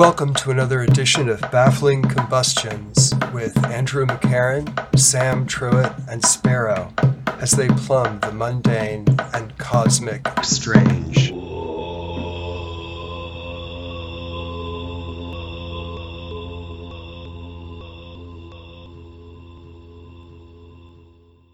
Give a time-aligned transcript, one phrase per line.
[0.00, 6.90] Welcome to another edition of Baffling Combustions with Andrew McCarran, Sam Truitt, and Sparrow
[7.38, 11.34] as they plumb the mundane and cosmic strange.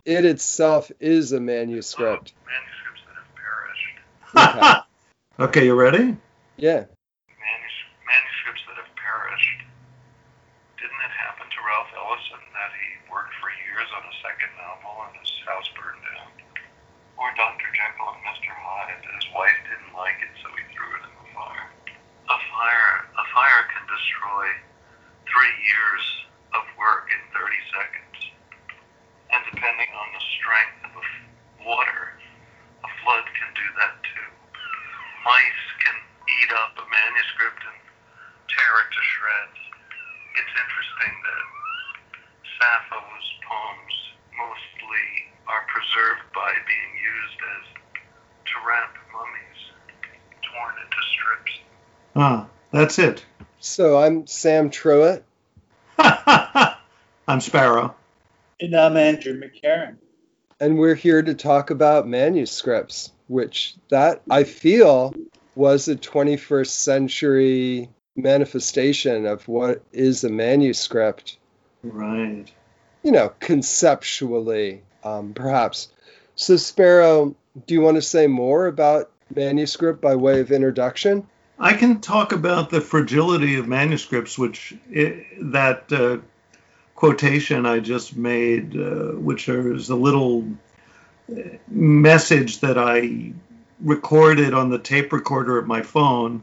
[0.04, 2.32] It itself is a manuscript.
[2.46, 4.62] manuscripts that have perished.
[4.62, 4.80] Okay.
[5.38, 6.16] Okay, you ready?
[6.56, 6.88] Yeah.
[6.88, 9.60] Manus- manuscripts that have perished.
[10.80, 14.96] Didn't it happen to Ralph Ellison that he worked for years on a second novel
[15.04, 16.32] and his house burned down?
[17.20, 17.68] Or Dr.
[17.76, 18.48] Jekyll and Mr.
[18.48, 21.68] Hyde, his wife didn't like it, so he threw it in the fire.
[22.32, 23.84] A fire, a fire can
[24.26, 24.50] destroy
[25.30, 26.04] three years
[26.58, 28.18] of work in 30 seconds.
[29.30, 31.04] And depending on the strength of
[31.62, 32.18] water,
[32.82, 34.30] a flood can do that too.
[35.22, 37.78] Mice can eat up a manuscript and
[38.50, 39.60] tear it to shreds.
[40.42, 41.44] It's interesting that
[42.58, 43.96] Sappho's poems
[44.34, 45.06] mostly
[45.46, 47.64] are preserved by being used as
[48.42, 49.60] to wrap mummies,
[50.42, 51.54] torn into strips.
[52.18, 53.22] Ah, that's it.
[53.60, 55.22] So I'm Sam Truitt.
[55.98, 57.94] I'm Sparrow.
[58.60, 59.96] And I'm Andrew McCarran.
[60.60, 65.14] and we're here to talk about manuscripts, which that I feel
[65.54, 71.36] was a 21st century manifestation of what is a manuscript,
[71.82, 72.46] Right.
[73.02, 75.88] you know, conceptually, um, perhaps.
[76.34, 77.34] So, Sparrow,
[77.66, 81.26] do you want to say more about manuscript by way of introduction?
[81.58, 86.18] I can talk about the fragility of manuscripts, which i that uh,
[86.94, 90.46] quotation I just made, uh, which is a little
[91.30, 93.32] uh, message that I
[93.80, 96.42] recorded on the tape recorder of my phone.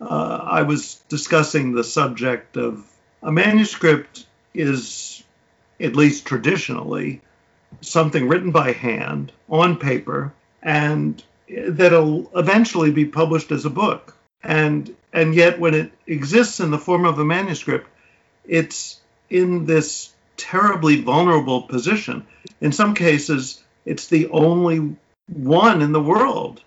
[0.00, 2.84] Uh, I was discussing the subject of
[3.22, 5.22] a manuscript is,
[5.80, 7.20] at least traditionally,
[7.80, 10.32] something written by hand on paper
[10.62, 16.70] and that'll eventually be published as a book and and yet when it exists in
[16.70, 17.88] the form of a manuscript
[18.44, 22.26] it's in this terribly vulnerable position.
[22.60, 24.96] In some cases it's the only
[25.28, 26.60] one in the world.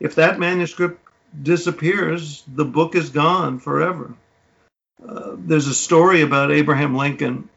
[0.00, 1.00] If that manuscript
[1.42, 4.14] disappears the book is gone forever.
[5.06, 7.48] Uh, there's a story about abraham lincoln.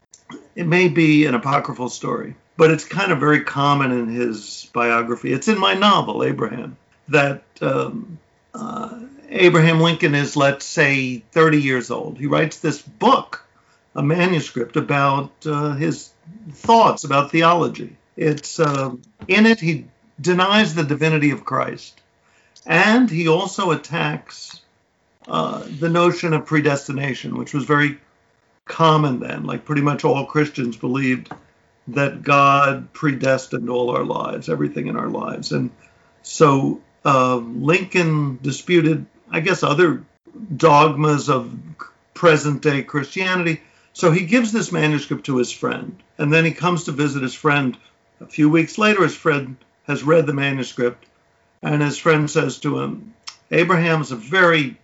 [0.54, 5.32] It may be an apocryphal story but it's kind of very common in his biography.
[5.32, 6.76] It's in my novel abraham
[7.08, 8.18] that um,
[8.52, 8.98] uh,
[9.30, 12.18] Abraham Lincoln is, let's say, 30 years old.
[12.18, 13.46] He writes this book,
[13.94, 16.10] a manuscript about uh, his
[16.52, 17.96] thoughts about theology.
[18.16, 18.90] It's uh,
[19.28, 19.86] in it he
[20.20, 22.00] denies the divinity of Christ,
[22.66, 24.60] and he also attacks
[25.28, 27.98] uh, the notion of predestination, which was very
[28.64, 29.44] common then.
[29.44, 31.32] Like pretty much all Christians believed
[31.88, 35.70] that God predestined all our lives, everything in our lives, and
[36.22, 40.04] so uh, Lincoln disputed, I guess, other
[40.56, 41.52] dogmas of
[42.14, 43.62] present day Christianity.
[43.92, 47.34] So he gives this manuscript to his friend, and then he comes to visit his
[47.34, 47.76] friend.
[48.20, 51.06] A few weeks later, his friend has read the manuscript,
[51.62, 53.14] and his friend says to him,
[53.50, 54.78] Abraham's a very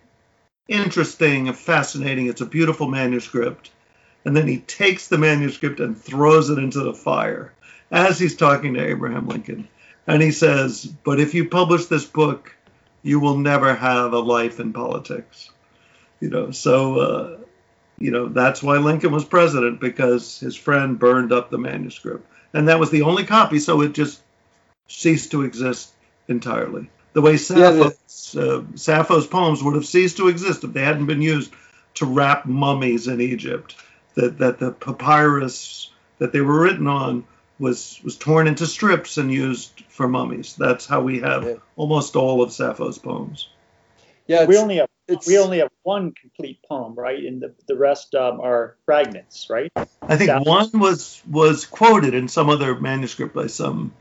[0.67, 3.71] interesting, and fascinating, it's a beautiful manuscript.
[4.25, 7.53] And then he takes the manuscript and throws it into the fire
[7.91, 9.69] as he's talking to Abraham Lincoln.
[10.05, 12.56] And he says, But if you publish this book,
[13.07, 15.49] you will never have a life in politics.
[16.19, 17.37] You know, so, uh,
[17.97, 22.27] you know, that's why Lincoln was president because his friend burned up the manuscript.
[22.53, 24.21] And that was the only copy, so it just
[24.87, 25.93] ceased to exist
[26.27, 26.89] entirely.
[27.13, 31.21] The way Sappho's, uh, Sappho's poems would have ceased to exist if they hadn't been
[31.21, 31.53] used
[31.95, 33.75] to wrap mummies in Egypt.
[34.15, 37.25] That, that the papyrus that they were written on
[37.59, 40.55] was was torn into strips and used for mummies.
[40.57, 41.55] That's how we have Yeah.
[41.75, 43.49] almost all of Sappho's poems.
[44.27, 47.23] Yeah, we only have it's we only have one complete poem, right?
[47.23, 49.71] And the, the rest um, are fragments, right?
[49.75, 50.49] I think Sappho.
[50.49, 53.93] one was was quoted in some other manuscript by some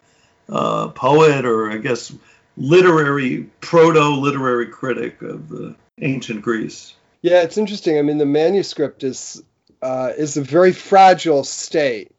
[0.48, 2.12] uh, poet or I guess
[2.56, 6.94] literary proto literary critic of uh, ancient Greece.
[7.22, 7.98] yeah, it's interesting.
[7.98, 9.42] I mean, the manuscript is
[9.82, 12.12] uh, is a very fragile state.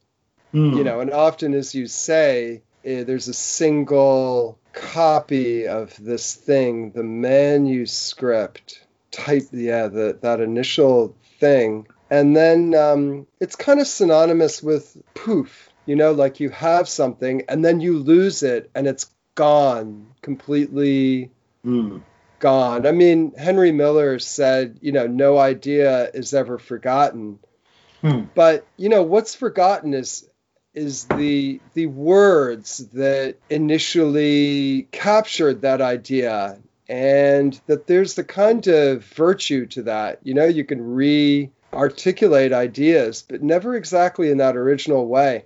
[0.51, 0.73] Hmm.
[0.73, 6.91] you know and often as you say eh, there's a single copy of this thing
[6.91, 14.63] the manuscript type yeah the, that initial thing and then um, it's kind of synonymous
[14.63, 19.09] with poof you know like you have something and then you lose it and it's
[19.35, 21.31] gone completely
[21.63, 21.97] Hmm.
[22.39, 22.85] gone.
[22.85, 27.39] I mean, Henry Miller said, you know, no idea is ever forgotten.
[28.01, 28.25] Hmm.
[28.35, 30.26] But, you know, what's forgotten is
[30.77, 39.03] is the the words that initially captured that idea and that there's the kind of
[39.03, 40.19] virtue to that.
[40.23, 45.45] You know, you can re articulate ideas, but never exactly in that original way.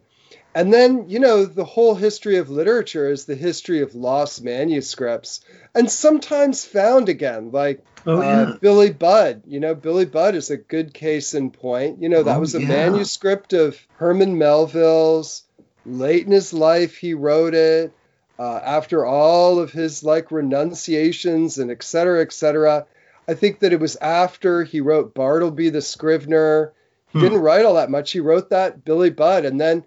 [0.54, 5.40] And then, you know, the whole history of literature is the history of lost manuscripts
[5.74, 8.58] and sometimes found again, like Oh uh.
[8.60, 9.44] Billy Budd.
[9.48, 12.02] You know, Billy Budd is a good case in point.
[12.02, 12.68] You know, that Oh, was a yeah.
[12.68, 15.44] manuscript of Herman Melville's.
[15.86, 17.94] Late in his life, he wrote it.
[18.38, 22.86] Uh, after all of his like renunciations and et cetera, et cetera.
[23.28, 26.74] I think that it was after he wrote Bartleby the Scrivener.
[27.10, 27.26] He Hmm.
[27.26, 28.12] didn't write all that much.
[28.12, 29.84] He wrote that Billy Budd, and then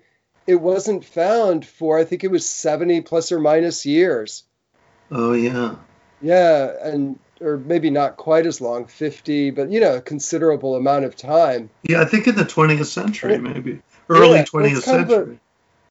[0.46, 4.44] it wasn't found for I think it was 70 plus or minus years.
[5.10, 5.76] Oh yeah.
[6.22, 11.04] Yeah, and or maybe not quite as long, 50, but you know, a considerable amount
[11.04, 11.68] of time.
[11.82, 15.12] Yeah, I think in the 20th century, maybe early Yeah, 20th it's kind of a-
[15.14, 15.40] century.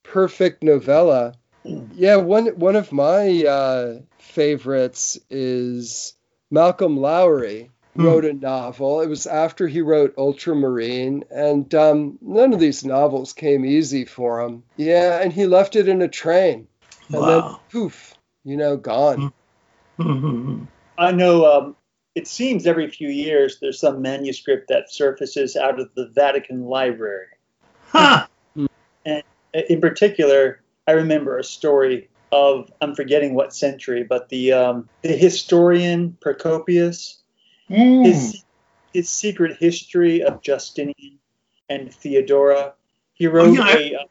[0.03, 1.33] Perfect novella.
[1.63, 6.13] Yeah, one one of my uh, favorites is
[6.51, 7.69] Malcolm Lowry.
[7.95, 9.01] Wrote a novel.
[9.01, 14.41] It was after he wrote Ultramarine, and um, none of these novels came easy for
[14.41, 14.63] him.
[14.77, 16.67] Yeah, and he left it in a train,
[17.09, 19.33] and then poof, you know, gone.
[19.99, 20.67] Mhm.
[20.97, 21.75] I know um,
[22.15, 27.27] it seems every few years there's some manuscript that surfaces out of the Vatican Library.
[27.89, 28.27] Ha!
[29.05, 29.21] And
[29.53, 35.09] in particular, I remember a story of I'm forgetting what century, but the um, the
[35.09, 37.22] historian Procopius,
[37.67, 38.03] Hmm.
[38.03, 38.43] his
[38.93, 41.19] his secret history of Justinian
[41.69, 42.73] and Theodora.
[43.13, 44.05] He wrote yeah, I- a uh,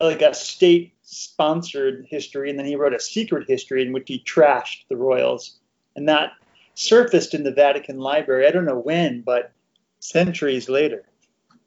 [0.00, 4.18] like a state sponsored history, and then he wrote a secret history in which he
[4.18, 5.58] trashed the royals,
[5.96, 6.32] and that
[6.74, 8.46] surfaced in the Vatican Library.
[8.46, 9.52] I don't know when, but
[10.00, 11.04] centuries later.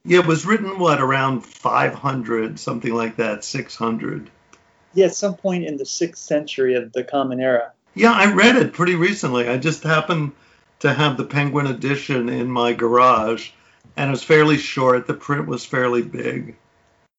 [0.04, 4.30] Yeah, it was written what around 500, something like that, 600.
[4.94, 7.72] Yeah, at some point in the sixth century of the Common Era.
[7.96, 9.48] Yeah, I read it pretty recently.
[9.48, 10.34] I just happened
[10.80, 13.52] to have the Penguin edition in my garage,
[13.98, 15.08] and it was fairly short.
[15.08, 16.56] The print was fairly big,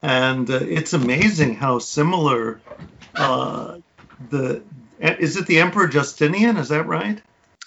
[0.02, 2.60] and uh, it's amazing how similar
[3.14, 3.78] uh,
[4.30, 4.62] the
[5.00, 6.56] is it the Emperor Justinian?
[6.56, 7.20] Is that right?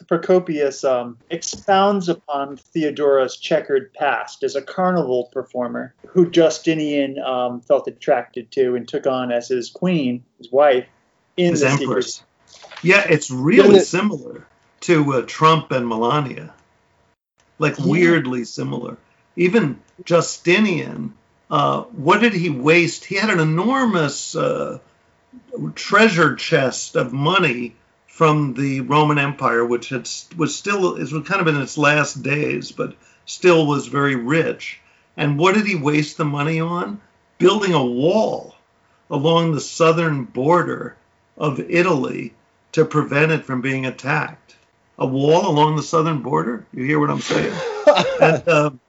[0.08, 7.88] Procopius um, expounds upon Theodora's checkered past as a carnival performer who Justinian um, felt
[7.88, 10.86] attracted to and took on as his queen, his wife,
[11.36, 12.16] in His the empress.
[12.16, 12.26] secret.
[12.82, 14.48] Yeah, it's really it- similar
[14.82, 16.54] to uh, Trump and Melania.
[17.58, 17.86] Like Yeah.
[17.86, 18.98] weirdly similar.
[19.36, 21.14] Even Justinian,
[21.52, 23.06] uh, what did he waste?
[23.06, 24.80] He had an enormous uh,
[25.76, 27.76] treasure chest of money
[28.08, 32.22] from the Roman Empire, which had was still it was kind of in its last
[32.22, 34.80] days, but still was very rich.
[35.18, 37.02] And what did he waste the money on?
[37.38, 38.56] Building a wall
[39.10, 40.96] along the southern border
[41.38, 42.34] of Italy
[42.74, 44.56] to prevent it from being attacked.
[45.00, 46.66] A wall along the southern border.
[46.74, 47.58] You hear what I'm saying?
[48.22, 48.80] and um,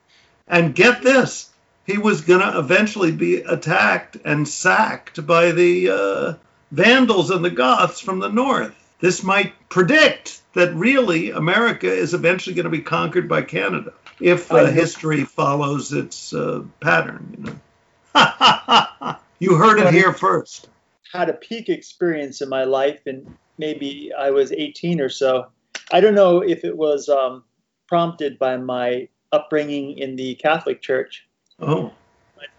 [0.46, 1.48] and get this,
[1.86, 6.34] he was going to eventually be attacked and sacked by the uh,
[6.72, 8.74] Vandals and the Goths from the north.
[9.00, 14.52] This might predict that really America is eventually going to be conquered by Canada if
[14.52, 17.34] uh, history follows its uh, pattern.
[17.38, 20.69] You know, you heard it here first.
[21.12, 25.48] Had a peak experience in my life, and maybe I was 18 or so.
[25.93, 27.44] I don't know if it was um,
[27.89, 31.27] prompted by my upbringing in the Catholic Church.
[31.59, 31.93] Oh,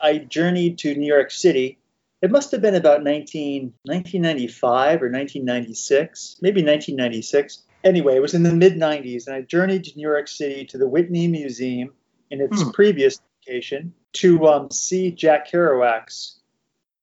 [0.01, 1.77] I journeyed to New York City.
[2.21, 7.63] It must have been about 19, 1995 or 1996, maybe 1996.
[7.83, 10.77] Anyway, it was in the mid 90s, and I journeyed to New York City to
[10.77, 11.93] the Whitney Museum
[12.29, 12.69] in its Hmm.
[12.71, 16.39] previous location to um, see Jack Kerouac's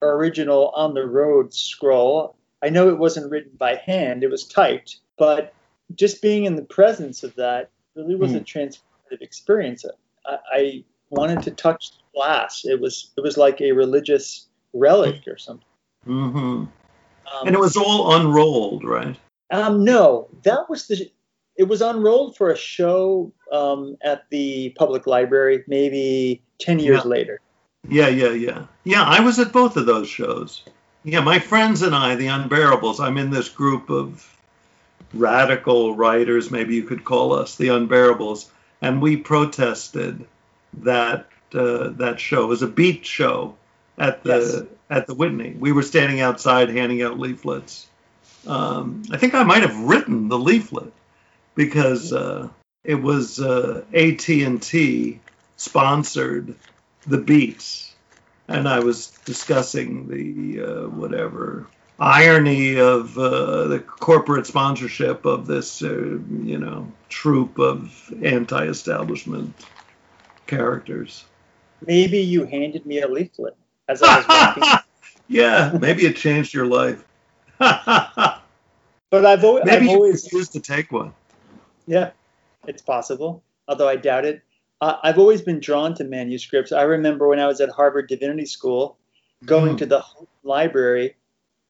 [0.03, 2.37] original On the Road scroll.
[2.63, 5.53] I know it wasn't written by hand, it was typed, but
[5.95, 9.85] just being in the presence of that really was a transformative experience.
[10.27, 12.65] I, I wanted to touch the glass.
[12.65, 15.65] It was it was like a religious relic or something.
[16.07, 16.39] Mm-hmm.
[16.39, 19.17] Um, and it was all unrolled, right?
[19.51, 21.11] um, no, that was the.
[21.57, 27.11] It was unrolled for a show um, at the public library, maybe ten years Yeah.
[27.11, 27.41] later.
[27.89, 28.67] Yeah, yeah, yeah.
[28.85, 30.63] Yeah, I was at both of those shows.
[31.05, 34.38] Yeah, my friends and I, the Unbearables, I'm in this group of
[35.15, 38.47] radical writers, maybe you could call us the Unbearables,
[38.83, 40.27] and we protested
[40.83, 42.45] that uh, that show.
[42.45, 43.57] It was a beat show
[43.97, 44.63] at the Yes.
[44.91, 45.55] at the Whitney.
[45.59, 47.87] We were standing outside handing out leaflets.
[48.47, 50.93] Um, I think I might have written the leaflet.
[51.55, 52.49] because uh,
[52.85, 55.19] it was uh, AT&T
[55.57, 56.55] sponsored
[57.07, 57.93] the Beats,
[58.47, 61.67] and I was discussing the uh, whatever
[61.99, 69.55] irony of uh, the corporate sponsorship of this, uh, you know, troop of anti-establishment
[70.47, 71.25] characters.
[71.85, 73.57] Maybe you handed me a leaflet
[73.89, 74.63] as I was walking.
[75.29, 77.05] yeah, maybe it changed your life.
[79.11, 81.15] But I've, al- maybe I've always, used to take one.
[81.87, 82.11] yeah,
[82.67, 84.43] it's possible, although I doubt it.
[84.81, 86.71] Uh, I've always been drawn to manuscripts.
[86.73, 88.97] I remember when I was at Harvard Divinity School,
[89.45, 89.77] going Hmm.
[89.79, 90.05] to the
[90.45, 91.17] library,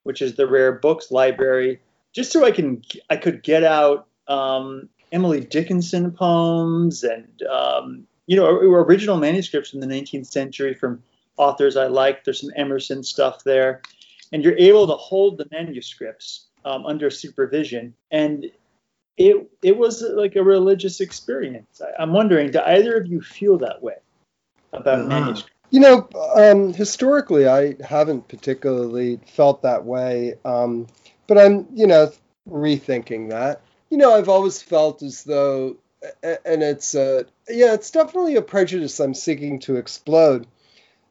[0.08, 1.78] which is the rare books library,
[2.14, 8.34] just so I can I could get out um, Emily Dickinson poems and um, you
[8.34, 11.02] know original manuscripts from the 19th century from
[11.36, 12.24] authors I like.
[12.24, 13.82] There's some Emerson stuff there,
[14.32, 18.46] and you're able to hold the manuscripts um, under supervision and.
[19.20, 21.82] It, it was like a religious experience.
[21.82, 23.96] I, I'm wondering, do either of you feel that way
[24.72, 25.08] about Uh-huh.
[25.08, 25.57] manuscripts?
[25.70, 30.86] You know, um, historically, I haven't particularly felt that way, um,
[31.26, 32.10] but I'm, you know,
[32.48, 33.60] rethinking that.
[33.90, 35.76] You know, I've always felt as though,
[36.22, 40.46] and it's, a, yeah, it's definitely a prejudice I'm seeking to explode.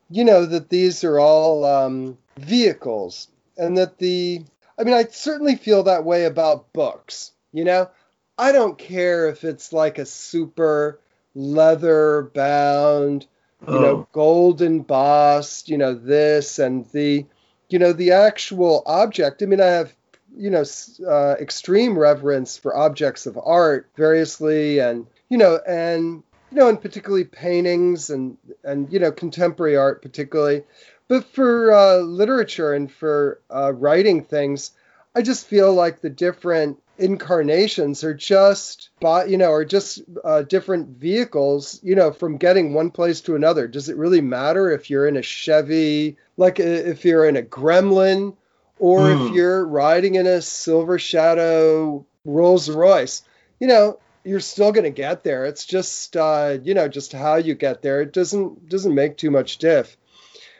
[0.09, 4.43] You know, that these are all um, vehicles, and that the,
[4.79, 7.31] I mean, I certainly feel that way about books.
[7.51, 7.89] You know,
[8.37, 10.99] I don't care if it's like a super
[11.35, 13.27] leather bound
[13.65, 17.25] you Oh, know, gold embossed, you know, this and the,
[17.69, 19.41] you know, the actual object.
[19.41, 19.93] I mean, I have,
[20.35, 20.63] you know,
[21.07, 26.81] uh, extreme reverence for objects of art variously and, you know, and, you know, and
[26.81, 30.63] particularly paintings and, and, you know, contemporary art particularly.
[31.07, 34.71] But for uh, literature and for uh, writing things,
[35.17, 38.89] I just feel like the different incarnations are just
[39.27, 43.67] you know are just uh, different vehicles you know from getting one place to another.
[43.67, 48.35] Does it really matter if you're in a chevy like if you're in a gremlin
[48.77, 49.21] or Hmm.
[49.23, 53.23] if you're riding in a silver shadow rolls royce
[53.59, 55.45] you know you're still going to get there.
[55.45, 58.01] It's just uh, you know just how you get there.
[58.01, 59.97] It doesn't doesn't make too much diff.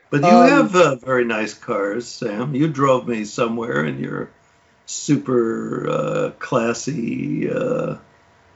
[0.10, 2.56] But you um, have uh, very nice cars, Sam.
[2.56, 4.32] You drove me somewhere in your
[4.88, 7.98] super uh, classy uh,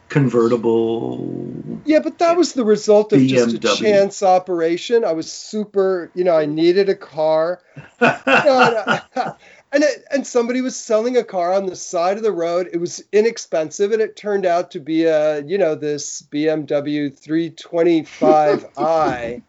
[0.10, 1.82] convertible.
[1.86, 5.06] Yeah, but that was the result of just a chance operation.
[5.06, 7.62] I was super, you know, I needed a car.
[8.02, 9.02] And,
[9.74, 12.70] and, it, and somebody was selling a car on the side of the road.
[12.74, 19.42] It was inexpensive, and it turned out to be a, you know, this BMW 325i,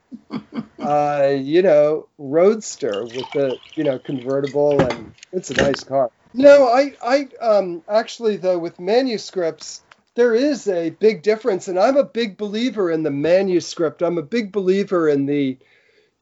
[0.87, 6.11] uh, you know, roadster with the, you know, convertible, and it's a nice car.
[6.35, 9.83] No, I, I, um, actually though with manuscripts,
[10.15, 14.03] there is a big difference, and I'm a big believer in the manuscript.
[14.03, 15.59] I'm a big believer in the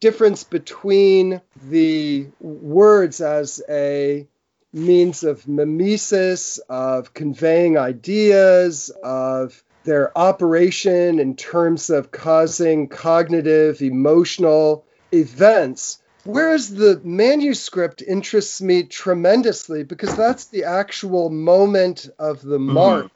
[0.01, 4.27] difference between the words as a
[4.73, 14.85] means of mimesis, of conveying ideas, of their operation in terms of causing cognitive, emotional
[15.13, 16.00] events.
[16.25, 22.73] Whereas the manuscript interests me tremendously because that's the actual moment of the mm-hmm.
[22.73, 23.11] mark.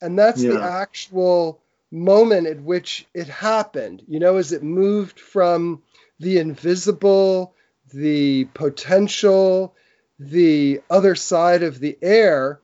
[0.00, 1.60] And that's the actual
[1.92, 4.02] moment at which it happened.
[4.08, 5.82] You know, as it moved from
[6.18, 7.54] the invisible,
[7.92, 9.74] the potential,
[10.18, 12.60] the other side of the air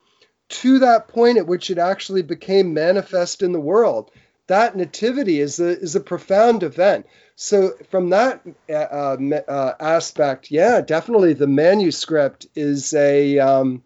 [0.48, 4.10] to that point at which it actually became manifest in the world.
[4.46, 7.06] That nativity is a is a profound event.
[7.40, 9.16] So from that uh, uh,
[9.46, 13.84] uh, aspect, yeah, definitely the manuscript is a um,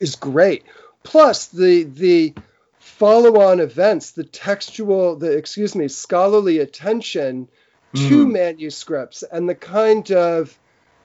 [0.00, 0.64] is great.
[1.02, 2.34] Plus the the
[2.78, 7.48] follow-on events, the textual, the excuse me, scholarly attention
[7.94, 8.32] to Mm.
[8.32, 10.58] manuscripts and the kind of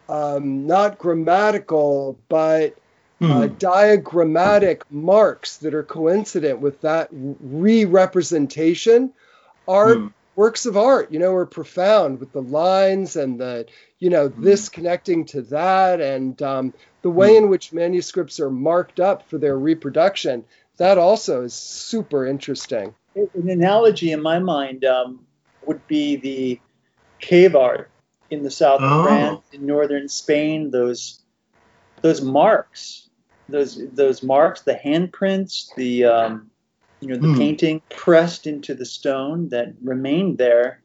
[0.09, 2.75] um, not grammatical but
[3.21, 3.53] uh, Hmm.
[3.57, 9.13] diagrammatic marks that are coincident with that re-representation
[9.67, 10.07] are Hmm.
[10.35, 13.65] Works of art you know are profound with the lines and the
[13.99, 18.99] you know this connecting to that and um, the way in which manuscripts are marked
[18.99, 20.43] up for their reproduction
[20.77, 25.25] that also is super interesting An analogy in my mind um,
[25.65, 26.59] would be the
[27.19, 27.89] cave art
[28.29, 28.99] in the south Oh.
[28.99, 30.69] of France, in northern Spain.
[30.71, 31.21] Those
[32.01, 33.07] those marks,
[33.47, 36.51] those those marks, the handprints, the um,
[37.01, 37.37] you know the Hmm.
[37.37, 40.81] painting pressed into the stone that remained there,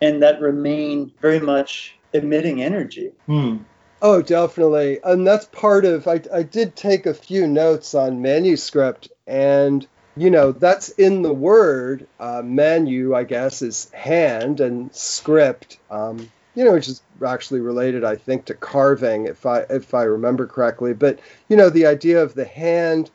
[0.00, 3.12] and that remain very much emitting energy.
[3.26, 3.58] Hmm.
[4.02, 5.00] Oh, definitely.
[5.02, 10.30] And that's part of, I, I did take a few notes on manuscript, and you
[10.30, 12.06] know, that's in the word.
[12.20, 15.78] Uh, manu, I guess, is hand and script.
[15.90, 20.04] Um, you know, which is actually related, I think, to carving, if I if I
[20.04, 20.92] remember correctly.
[20.92, 21.18] But
[21.48, 23.10] you know, the idea of the hand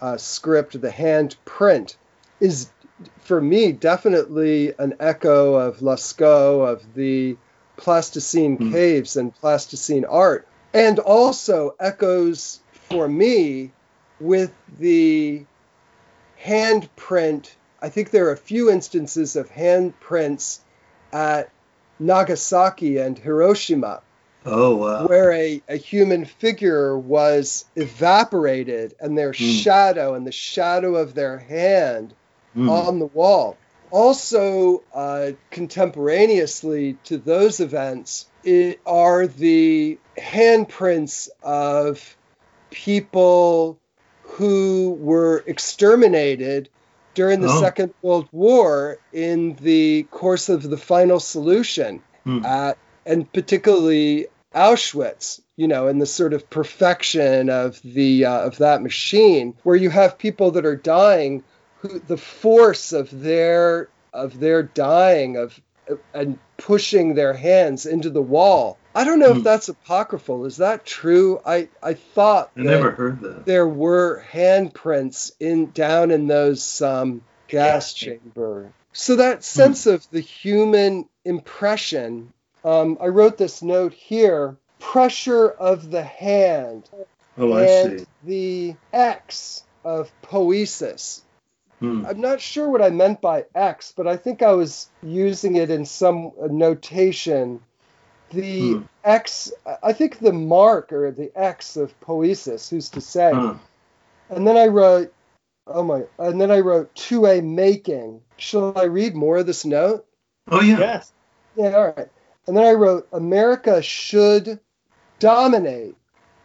[0.00, 1.96] uh, script, the hand print,
[2.40, 2.68] is
[3.20, 7.36] for me definitely an echo of Lascaux, of the
[7.76, 8.72] Pleistocene Hmm.
[8.72, 13.72] caves and Pleistocene art, and also echoes for me
[14.20, 15.44] with the
[16.44, 17.50] handprint.
[17.80, 20.58] I think there are a few instances of handprints
[21.12, 21.50] at
[21.98, 24.02] Nagasaki and Hiroshima
[24.46, 25.06] Oh wow.
[25.06, 29.44] where a, a human figure was evaporated and their Hmm.
[29.44, 32.14] shadow and the shadow of their hand
[32.54, 32.68] Hmm.
[32.68, 33.56] on the wall.
[33.92, 42.16] Also, uh, contemporaneously to those events, it are the handprints of
[42.70, 43.78] people
[44.22, 46.68] who were exterminated
[47.14, 47.60] during the Oh.
[47.60, 52.44] Second World War in the course of the final solution Hmm.
[52.44, 58.58] at, and particularly Auschwitz, you know, and the sort of perfection of the uh, of
[58.58, 61.42] that machine, where you have people that are dying,
[61.78, 65.60] who the force of their of their dying of
[66.14, 68.76] and pushing their hands into the wall.
[68.94, 69.38] I don't know Hmm.
[69.38, 70.46] if that's apocryphal.
[70.46, 71.40] Is that true?
[71.46, 73.46] I I thought I never heard that.
[73.46, 78.72] there were handprints in down in those um, gas Gas chamber.
[78.92, 82.32] So that sense of the human impression.
[82.64, 86.88] Um, I wrote this note here: pressure of the hand
[87.38, 88.06] Oh, I and see.
[88.24, 91.22] the X of poesis.
[91.78, 92.04] Hmm.
[92.06, 95.70] I'm not sure what I meant by X, but I think I was using it
[95.70, 97.62] in some notation.
[98.30, 98.82] The Hmm.
[99.02, 99.52] X,
[99.82, 103.32] I think the mark or the X of poesis, who's to say?
[103.32, 103.54] Huh.
[104.28, 105.12] And then I wrote,
[105.66, 108.20] oh my, and then I wrote to a making.
[108.36, 110.06] Shall I read more of this note?
[110.50, 110.78] Oh yeah.
[110.78, 111.12] Yes.
[111.56, 112.08] Yeah, all right.
[112.50, 114.58] And then I wrote, America should
[115.20, 115.94] dominate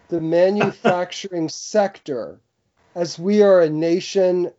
[0.10, 2.40] the manufacturing sector
[2.94, 4.52] as we are a nation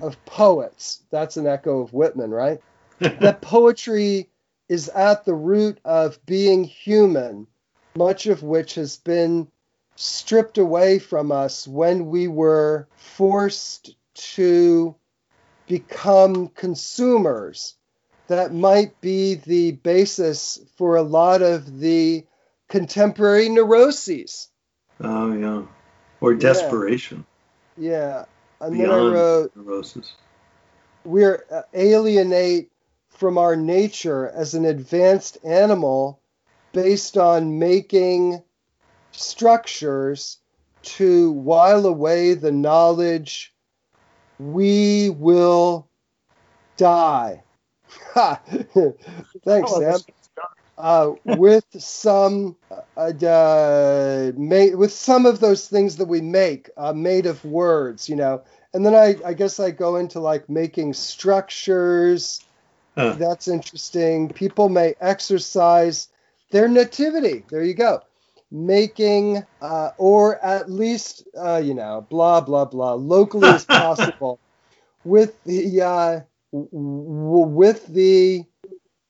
[0.00, 1.02] of poets.
[1.10, 2.62] That's an echo of Whitman, right?
[2.98, 4.30] that poetry
[4.70, 7.46] is at the root of being human,
[7.94, 9.48] much of which has been
[9.96, 14.96] stripped away from us when we were forced to
[15.66, 17.76] become consumers.
[18.28, 22.24] That might be the basis for a lot of the
[22.68, 24.48] contemporary neuroses.
[25.00, 25.62] oh yeah.
[26.20, 27.24] Or desperation.
[27.76, 28.24] Yeah.
[28.60, 30.14] And then I Beyond wrote, neurosis.
[31.04, 32.70] we're uh, alienate
[33.10, 36.20] from our nature as an advanced animal
[36.72, 38.42] based on making
[39.12, 40.38] structures
[40.82, 43.54] to while away the knowledge
[44.38, 45.88] we will
[46.76, 47.42] die.
[48.14, 48.40] Ha!
[49.44, 50.00] Thanks, Oh, Sam.
[50.78, 56.92] Uh, with some uh, uh, made with some of those things that we make uh,
[56.92, 58.42] made of words, you know.
[58.74, 62.40] And then I, I guess I go into like making structures.
[62.96, 63.16] Huh.
[63.18, 64.28] That's interesting.
[64.28, 66.08] People may exercise
[66.50, 67.44] their nativity.
[67.50, 68.00] There you go.
[68.50, 74.38] Making, uh, or at least, uh, you know, blah, blah, blah, locally as possible
[75.04, 76.35] with the, uh, w- w-
[76.72, 78.44] with the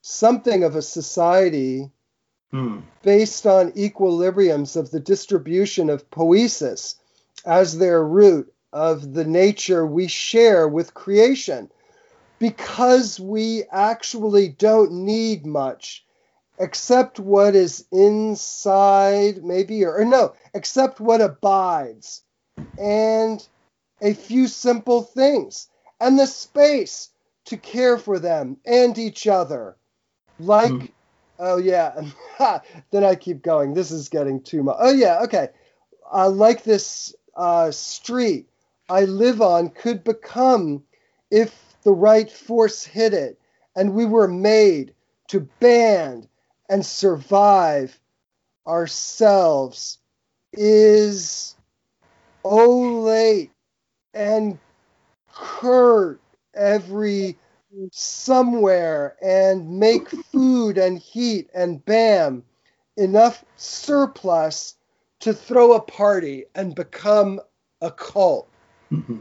[0.02, 1.90] something of a society
[2.52, 2.80] Hmm.
[3.02, 6.94] based on equilibriums of the distribution of poesis
[7.44, 11.70] as their root of the nature we share with creation.
[12.38, 16.06] Because we actually don't need much
[16.58, 22.22] except what is inside, maybe, or, or no, except what abides,
[22.78, 23.46] and
[24.00, 25.68] a few simple things,
[26.00, 27.10] and the space
[27.46, 29.76] to care for them and each other.
[30.38, 30.86] Like Hmm.
[31.38, 32.00] Oh yeah.
[32.90, 33.74] then I keep going.
[33.74, 34.76] This is getting too much.
[34.78, 35.20] Oh yeah.
[35.22, 35.48] Okay.
[36.12, 38.48] Uh, like this uh, street
[38.88, 40.82] I live on could become
[41.30, 43.38] if the right force hit it,
[43.74, 44.94] and we were made
[45.28, 46.28] to band
[46.68, 47.98] and survive
[48.66, 49.98] ourselves.
[50.52, 51.54] Is
[52.44, 53.50] oh late
[54.14, 54.58] and
[55.34, 56.20] curt
[56.56, 57.36] every
[57.92, 62.42] somewhere and make food and heat and bam,
[62.96, 64.74] enough surplus
[65.20, 67.40] to throw a party and become
[67.80, 68.48] a cult.
[68.90, 69.20] Hmm.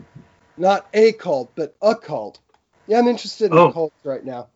[0.58, 2.40] Not a cult, but a cult.
[2.88, 3.72] Yeah, I'm interested in Oh.
[3.72, 4.48] cults right now.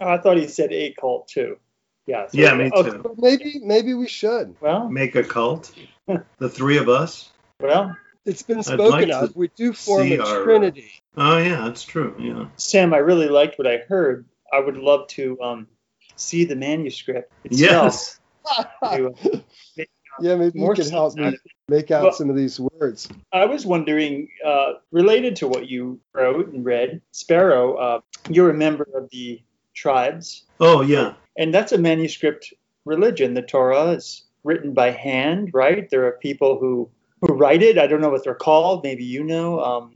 [0.00, 1.58] Oh, I thought he said a cult too.
[2.06, 2.26] Yeah.
[2.26, 3.14] so- Yeah, me okay, too.
[3.18, 4.56] Maybe maybe we should.
[4.60, 5.72] Well, Make a cult.
[6.38, 7.30] the three of us.
[7.60, 7.96] well,
[8.28, 9.34] It's been spoken like of.
[9.34, 10.90] We do form a our, uh, trinity.
[11.16, 12.14] Oh yeah, that's true.
[12.18, 12.48] Yeah.
[12.56, 14.26] Sam, I really liked what I heard.
[14.52, 15.66] I would love to um,
[16.16, 17.60] see the manuscript itself.
[17.60, 18.20] Yes.
[18.82, 19.10] uh,
[20.20, 21.36] yeah, maybe you can help me
[21.68, 23.08] make out Well- some of these words.
[23.32, 28.54] I was wondering, uh, related to what you wrote and read, Sparrow, uh, you're a
[28.54, 29.40] member of the
[29.74, 31.14] tribes, Oh yeah.
[31.36, 32.52] and that's a manuscript
[32.84, 33.34] religion.
[33.34, 35.88] The Torah is written by hand, right?
[35.88, 37.78] There are people who who write it.
[37.78, 38.84] I don't know what they're called.
[38.84, 39.60] Maybe you know.
[39.60, 39.94] Um,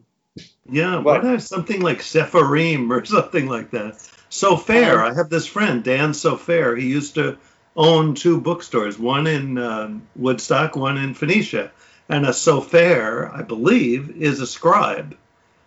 [0.71, 1.43] Yeah, What?
[1.43, 3.95] something like Sepharim or something like that.
[4.31, 4.99] Sofair.
[5.05, 6.79] Um, I have this friend, Dan Sofair.
[6.79, 7.37] He used to
[7.77, 11.71] own two bookstores, one in um, Woodstock, one in Phoenicia.
[12.09, 15.17] And a Sofair, I believe, is a scribe.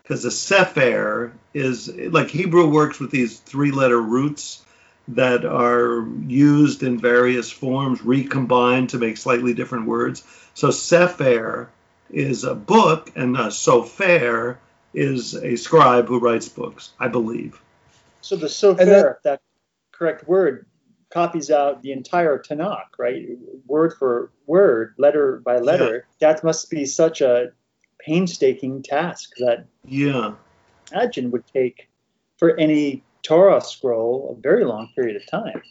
[0.04, 4.65] Because a Sefer is like Hebrew works with these three letter roots
[5.10, 10.24] that are used in various forms, recombined to make slightly different words.
[10.54, 11.70] So Sefer
[12.10, 14.58] is a book, and a Sofer
[14.94, 17.62] is a scribe who writes books, I believe.
[18.22, 19.42] so the Sofer, And that- that
[19.92, 20.66] correct word,
[21.12, 23.38] copies out the entire Tanakh, right?
[23.68, 26.08] Word for word, letter by letter.
[26.20, 27.52] That must be such a
[28.00, 30.34] painstaking task that Yeah.
[30.92, 31.88] I imagine would take
[32.38, 35.62] for any Torah scroll a very long period of time.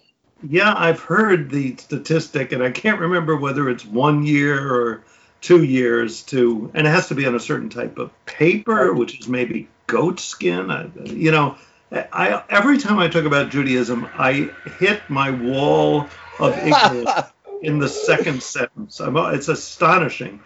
[0.46, 5.04] Yeah, I've heard the statistic, and I can't remember whether it's one year or
[5.40, 9.20] two years to, and it has to be on a certain type of paper, which
[9.20, 10.70] is maybe goat skin.
[10.70, 11.56] I, you know,
[11.92, 17.10] I every time I talk about Judaism, I hit my wall of ignorance
[17.62, 19.00] in the second sentence.
[19.00, 20.40] I'm, it's astonishing.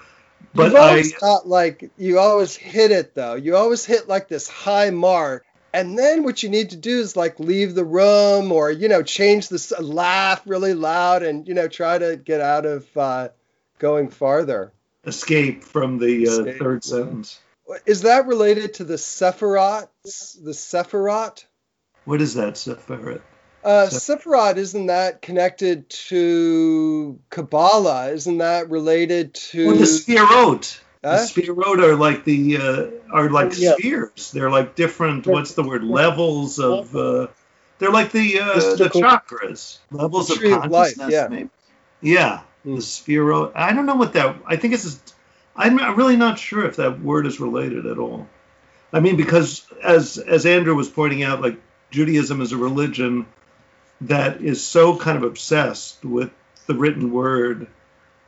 [0.55, 3.35] But You've I, always got like you always hit it though.
[3.35, 7.17] You always hit like this high mark, and then what you need to do is
[7.17, 11.69] like leave the room or you know change the laugh really loud and you know
[11.69, 13.29] try to get out of uh,
[13.79, 14.73] going farther.
[15.07, 17.41] escape from the uh, Escape, third sentence.
[17.85, 19.89] Is that related to the Sephirot?
[20.05, 21.45] The Sephirot?
[22.05, 23.21] What is that, Sephiroth?
[23.63, 28.11] Uh, Se- Sephirot isn't that connected to Kabbalah?
[28.11, 29.75] Isn't that related to?
[29.75, 29.85] The
[31.05, 31.77] Sphirot.
[31.77, 31.87] The Huh?
[31.89, 33.75] Are like the uh, are like Yeah.
[33.75, 34.33] spheres.
[34.33, 35.27] They're like different.
[35.27, 35.85] What's the word?
[35.85, 36.95] Levels of.
[36.95, 37.29] Uh,
[37.79, 39.79] they're like the uh, the chakras.
[39.91, 41.13] Levels The of tree of life, consciousness.
[41.13, 41.29] yeah.
[41.29, 41.51] Maybe.
[42.01, 42.41] Yeah.
[42.65, 42.75] Hmm.
[42.77, 43.53] The Sphirot.
[43.55, 44.37] I don't know what that.
[44.47, 45.01] I think it's.
[45.57, 48.29] I'm really not sure if that word is related at all.
[48.93, 53.27] I mean, because as as Andrew was pointing out, like Judaism is a religion
[54.03, 56.31] that is so kind of obsessed with
[56.67, 57.67] the written word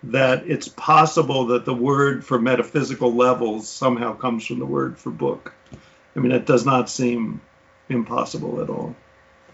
[0.04, 5.10] that it's possible that the word for metaphysical levels somehow comes from the word for
[5.10, 5.52] book.
[6.16, 7.40] I mean, it does not seem
[7.88, 8.96] impossible at all.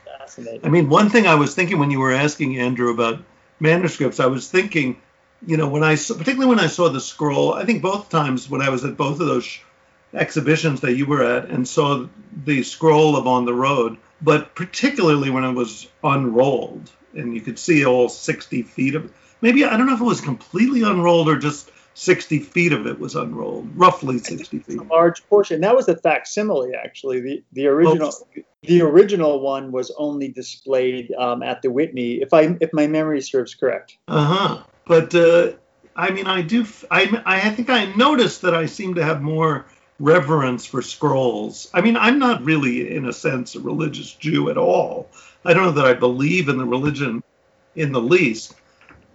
[0.04, 0.60] Fascinating.
[0.64, 3.22] I mean, one thing I was thinking when you were asking Andrew about
[3.60, 5.00] manuscripts, I was thinking,
[5.46, 8.62] you know, when I particularly when I saw the scroll, I think both times when
[8.62, 9.58] I was at both of those
[10.14, 12.06] exhibitions that you were at and saw
[12.44, 17.58] the scroll of On the Road, but particularly when it was unrolled and you could
[17.58, 19.10] see all 60 feet of it.
[19.46, 22.98] Maybe, I don't know if it was completely unrolled or just 60 feet of it
[22.98, 24.76] was unrolled, roughly 60 feet.
[24.76, 25.60] a large portion.
[25.60, 27.20] That was the facsimile, actually.
[27.20, 28.12] The the original
[28.64, 33.20] the original one was only displayed um, at the Whitney, if I if my memory
[33.20, 33.96] serves correct.
[34.08, 34.62] Uh huh.
[34.84, 35.52] But uh,
[35.94, 36.62] I mean, I do.
[36.62, 39.66] f- I I think I noticed that I seem to have more
[40.00, 41.70] reverence for scrolls.
[41.72, 45.08] I mean, I'm not really, in a sense, a religious Jew at all.
[45.44, 47.22] I don't know that I believe in the religion
[47.76, 48.54] in the least,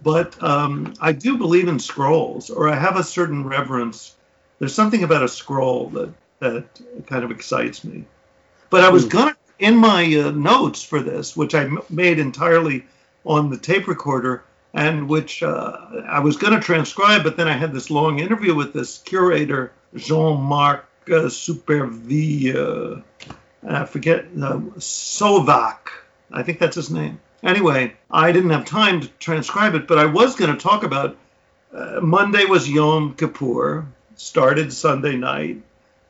[0.02, 4.14] but um, I do believe in scrolls, or I have a certain reverence.
[4.58, 6.64] There's something about a scroll that that
[7.06, 8.04] kind of excites me.
[8.70, 9.08] But I was Hmm.
[9.08, 12.84] gonna in my uh, notes for this, which I m- made entirely
[13.24, 15.76] on the tape recorder, and which uh,
[16.08, 19.72] I was going to transcribe, but then I had this long interview with this curator,
[19.94, 23.02] Jean-Marc uh, Superville,
[23.68, 25.78] I forget, uh, Sovac,
[26.32, 27.20] I think that's his name.
[27.42, 31.16] Anyway, I didn't have time to transcribe it, but I was going to talk about
[31.74, 35.62] uh, Monday was Yom Kippur, started Sunday night,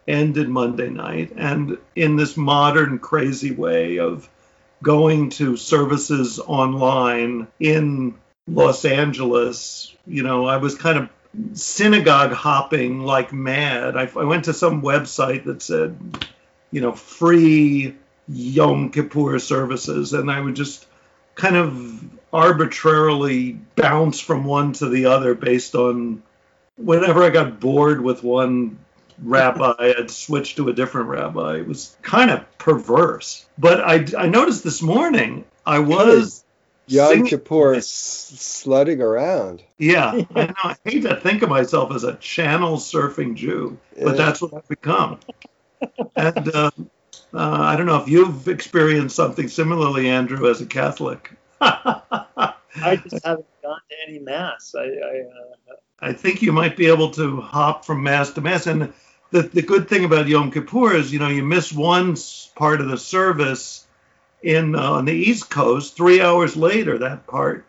[0.06, 4.28] ended Monday night, and in this modern crazy way of
[4.82, 8.14] going to services online in
[8.48, 11.08] Los Angeles, you know, I was kind of
[11.56, 13.96] synagogue hopping like mad.
[13.96, 16.26] I, I went to some website that said,
[16.70, 17.94] you know, free
[18.28, 20.86] Yom Kippur services, and I would just
[21.34, 26.22] kind of arbitrarily bounce from one to the other based on
[26.76, 28.78] whenever I got bored with one
[29.22, 31.56] rabbi, I'd switch to a different rabbi.
[31.58, 33.46] It was kind of perverse.
[33.58, 36.44] But I, I noticed this morning I was
[36.86, 39.62] Yom Kippur s- sledding around.
[39.78, 40.54] Yeah, I know.
[40.64, 44.12] I hate to think of myself as a channel surfing Jew, but Yeah.
[44.12, 45.20] that's what I've become.
[46.16, 46.70] And uh,
[47.34, 51.30] uh, I don't know if you've experienced something similarly, Andrew, as a Catholic.
[51.60, 52.54] I
[53.02, 54.74] just haven't gone to any mass.
[54.76, 58.66] I, I uh, I think you might be able to hop from mass to mass.
[58.66, 58.92] And
[59.30, 62.16] the, the good thing about Yom Kippur is, you know, you miss one
[62.56, 63.86] part of the service
[64.42, 65.96] in uh, on the East Coast.
[65.96, 67.64] Three hours later, that part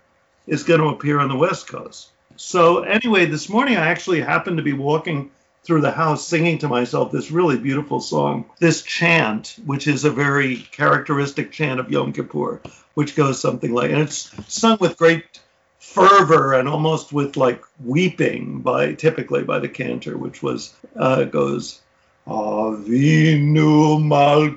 [0.48, 2.10] is going to appear on the West Coast.
[2.36, 5.30] So anyway, this morning I actually happened to be walking
[5.64, 10.12] through the house singing to myself this really beautiful song, this chant, which is a
[10.12, 12.62] very characteristic chant of Yom Kippur,
[12.96, 15.40] which goes something like, and it's sung with great
[15.80, 21.82] fervor and almost with like weeping by typically by the cantor, which was uh, goes
[22.28, 24.50] Avinu Malkenu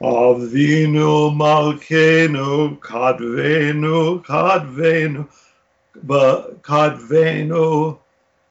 [0.00, 5.28] Avinu Malkenu Kadvenu Kadvenu
[5.96, 7.98] Kadvenu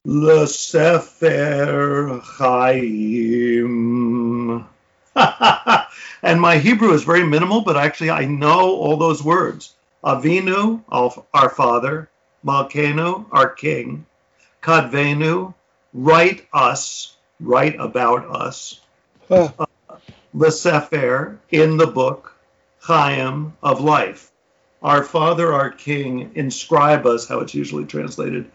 [0.06, 4.66] Lesefer Chaim
[6.22, 9.74] and my Hebrew is very minimal, but actually I know all those words.
[10.02, 12.08] Avinu, our our father,
[12.44, 14.06] Malkenu, our king,
[14.62, 15.52] Kadvenu,
[15.92, 18.80] write us, write about us,
[19.28, 19.50] Huh.
[19.58, 19.66] Uh,
[20.34, 22.34] Lesefer, in the book,
[22.80, 24.31] Chaim, of life.
[24.82, 28.50] Our father, our king, inscribe us, how it's usually translated,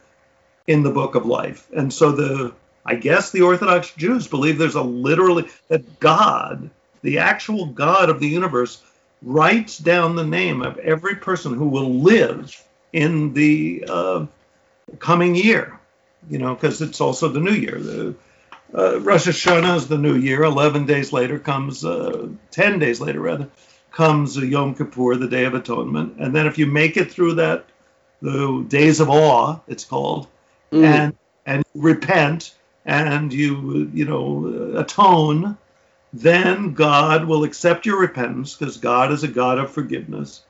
[0.68, 1.68] in the book of life.
[1.76, 2.54] And so the
[2.86, 6.70] I guess the Orthodox Jews believe there's a literally that God,
[7.02, 8.82] the actual God of the universe,
[9.22, 12.64] writes down the name of every person who will live
[12.94, 14.26] in the uh,
[15.00, 15.78] coming year.
[16.30, 17.78] You know, because it's also the new year.
[17.78, 18.16] The
[18.74, 20.44] uh, Rosh Hashanah is the new year.
[20.44, 23.50] Eleven days later comes, uh, ten days later rather,
[23.98, 26.10] comes Yom Kippur, the Day of Atonement.
[26.20, 27.66] And then if you make it through that,
[28.22, 30.28] the days of awe, it's called,
[30.72, 30.84] Mm.
[30.84, 31.14] and
[31.46, 32.54] and repent
[32.86, 34.24] and you you know
[34.76, 35.58] atone
[36.12, 40.44] then god will accept your repentance because god is a god of forgiveness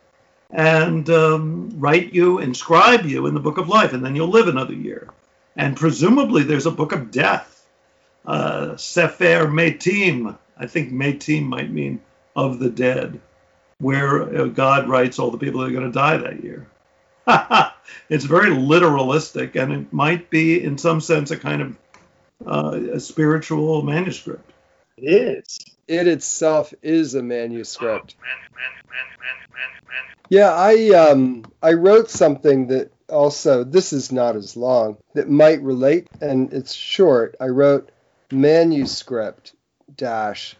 [0.49, 4.47] and um, write you inscribe you in the book of life and then you'll live
[4.47, 5.07] another year
[5.55, 7.67] and presumably there's a book of death
[8.25, 12.01] uh, sefer metim i think metim might mean
[12.35, 13.19] of the dead
[13.79, 16.67] where uh, god writes all the people that are going to die that year
[18.09, 21.77] it's very literalistic, and it might be, in some sense, a kind of
[22.45, 24.49] uh, a spiritual manuscript.
[24.97, 25.59] it is.
[25.87, 28.15] It itself is a manuscript.
[28.21, 30.15] Man, man, man, man, man, man.
[30.29, 35.61] Yeah, I um I wrote something that also this is not as long that might
[35.61, 37.35] relate and it's short.
[37.39, 37.89] I wrote
[38.31, 39.53] manuscript
[39.95, 40.57] dash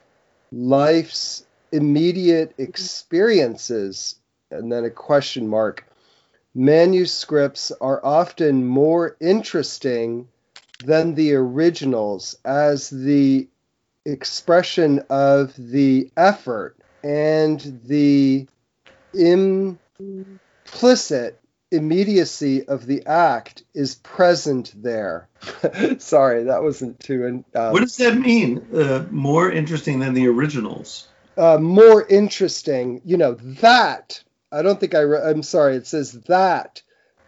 [0.52, 4.16] life's immediate experiences
[4.52, 5.86] and then a question mark.
[6.56, 10.28] Manuscripts are often more interesting
[10.84, 13.48] than the originals as the
[14.06, 18.48] expression of the effort and the
[19.14, 19.80] implicit
[21.72, 25.28] immediacy of the act is present there.
[25.98, 27.44] Sorry, that wasn't too.
[27.54, 28.66] Um, what does that mean?
[28.74, 31.08] Uh, more interesting than the originals?
[31.38, 34.24] Uh, more interesting, you know, that.
[34.52, 35.02] I don't think I.
[35.02, 35.76] Re- I'm sorry.
[35.76, 36.82] It says that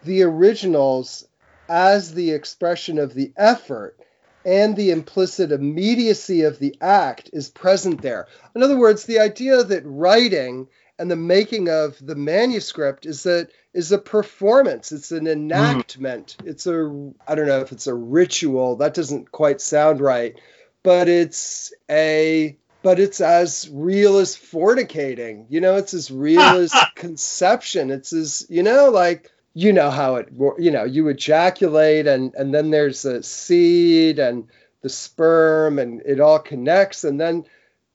[0.04, 1.26] the originals
[1.68, 3.96] as the expression of the effort
[4.44, 8.26] and the implicit immediacy of the act is present there.
[8.54, 10.66] In other words, the idea that writing
[10.98, 14.92] and the making of the manuscript is that is a performance.
[14.92, 16.36] It's an enactment.
[16.44, 18.76] It's a I don't know if it's a ritual.
[18.76, 20.38] That doesn't quite sound right,
[20.82, 25.46] but it's a but it's as real as fornicating.
[25.48, 27.90] You know, it's as real as conception.
[27.90, 32.54] It's as you know, like you know how it you know you ejaculate and and
[32.54, 34.48] then there's a seed and
[34.82, 37.44] the sperm and it all connects and then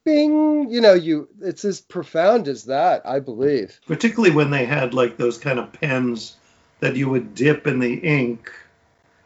[0.03, 4.93] bing you know you it's as profound as that i believe Particularly when they had
[4.93, 6.35] like those kind of pens
[6.79, 8.51] that you would dip in the ink.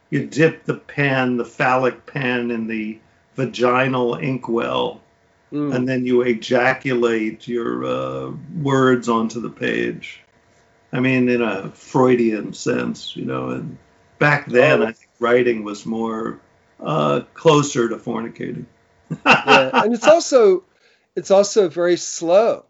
[0.08, 2.98] You dip the pen, the phallic pen, in the
[3.36, 5.00] vaginal inkwell,
[5.52, 5.74] Mm.
[5.74, 8.32] and then you ejaculate your uh,
[8.62, 10.20] words onto the page.
[10.92, 13.50] I mean, in a Freudian sense, you know.
[13.50, 13.76] And
[14.18, 14.86] back then, Oh.
[14.86, 16.38] I think writing was more
[16.80, 18.64] uh, closer to fornicating.
[19.26, 19.70] yeah.
[19.82, 20.62] and it's also
[21.16, 22.64] it's also very slow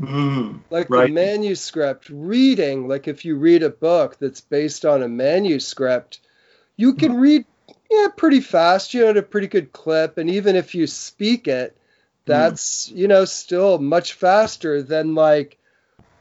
[0.00, 1.12] Mm, like the Right.
[1.12, 6.20] manuscript reading like if you read a book that's based on a manuscript
[6.76, 7.44] you can read
[7.90, 11.48] yeah pretty fast you know at a pretty good clip and even if you speak
[11.48, 11.76] it
[12.30, 15.58] that's you know still much faster than like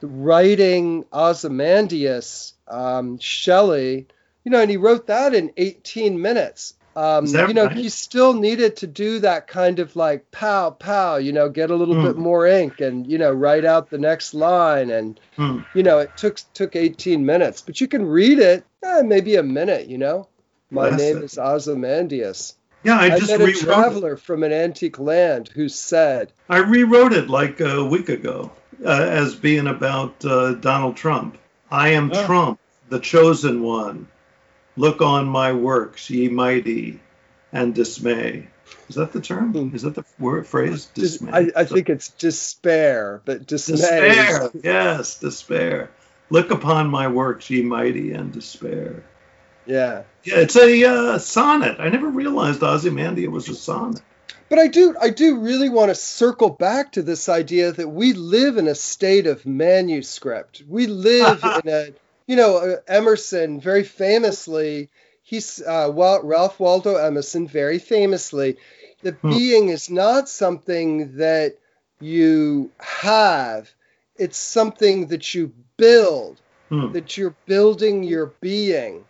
[0.01, 4.07] writing Ozymandias, um, Shelley,
[4.45, 6.75] you know, and he wrote that in 18 minutes.
[6.95, 7.77] Um, you know, right?
[7.77, 11.75] he still needed to do that kind of like pow pow, you know, get a
[11.75, 12.01] little Hmm.
[12.03, 15.59] bit more ink and you know write out the next line, and Hmm.
[15.73, 19.43] you know it took took 18 minutes, but you can read it eh, maybe a
[19.43, 20.27] minute, you know.
[20.71, 21.23] My Bless name it.
[21.23, 22.55] is Ozymandias.
[22.83, 23.65] Yeah, I I, just met a rewrote it.
[23.65, 28.51] traveler from an antique land who said, I rewrote it like a week ago
[28.85, 31.37] uh, as being about uh, Donald Trump.
[31.69, 32.25] I am Oh.
[32.25, 34.07] Trump, the chosen one.
[34.77, 37.01] Look on my works, ye mighty,
[37.51, 38.47] and dismay.
[38.87, 39.51] Is that the term?
[39.51, 39.75] Hmm.
[39.75, 40.85] Is that the word phrase?
[40.93, 41.31] Dis- Dismay.
[41.33, 43.75] I, I think it's despair, but dismay.
[43.75, 44.49] despair.
[44.63, 45.89] Yes, despair.
[46.29, 49.03] Look upon my works, ye mighty, and despair.
[49.69, 50.03] Yeah.
[50.23, 51.79] Yeah, it's a uh, sonnet.
[51.79, 54.01] I never realized Ozymandias was a sonnet.
[54.49, 58.13] But I do I do really want to circle back to this idea that we
[58.13, 60.63] live in a state of manuscript.
[60.67, 61.93] We live in a
[62.27, 64.89] you know uh, Emerson very famously
[65.21, 68.57] he's uh, well, Ralph Waldo Emerson very famously
[69.03, 69.29] the Hmm.
[69.29, 71.57] being is not something that
[72.01, 73.69] you have
[74.15, 76.91] it's something that you build Hmm.
[76.91, 79.05] that you're building your being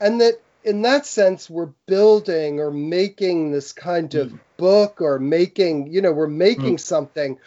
[0.00, 5.88] and that in that sense we're building or making this kind of book or making
[5.92, 7.38] you know we're making something.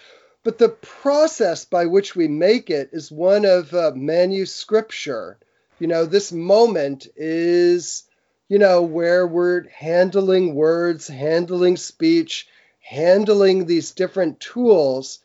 [0.43, 5.37] But the process by which we make it is one of uh, manuscripture.
[5.79, 8.03] You know this moment is
[8.49, 12.47] you know where we're handling words handling speech
[12.79, 15.19] handling these different tools.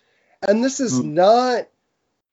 [0.47, 1.15] And this is Hmm.
[1.15, 1.69] not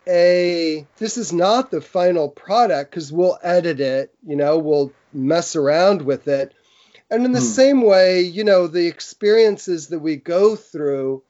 [0.08, 5.56] a this is not the final product because we'll edit it you know we'll mess
[5.56, 6.54] around with it
[7.10, 7.42] and in the Hmm.
[7.42, 11.24] same way you know the experiences that we go through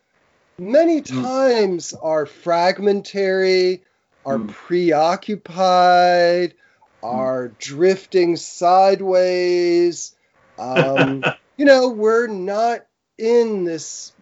[0.58, 1.24] many Hmm.
[1.24, 3.84] times are fragmentary
[4.26, 4.40] are Hmm.
[4.40, 6.56] preoccupied
[7.04, 10.16] are drifting sideways
[10.58, 11.26] um,
[11.58, 12.86] you know we're not
[13.18, 14.14] in this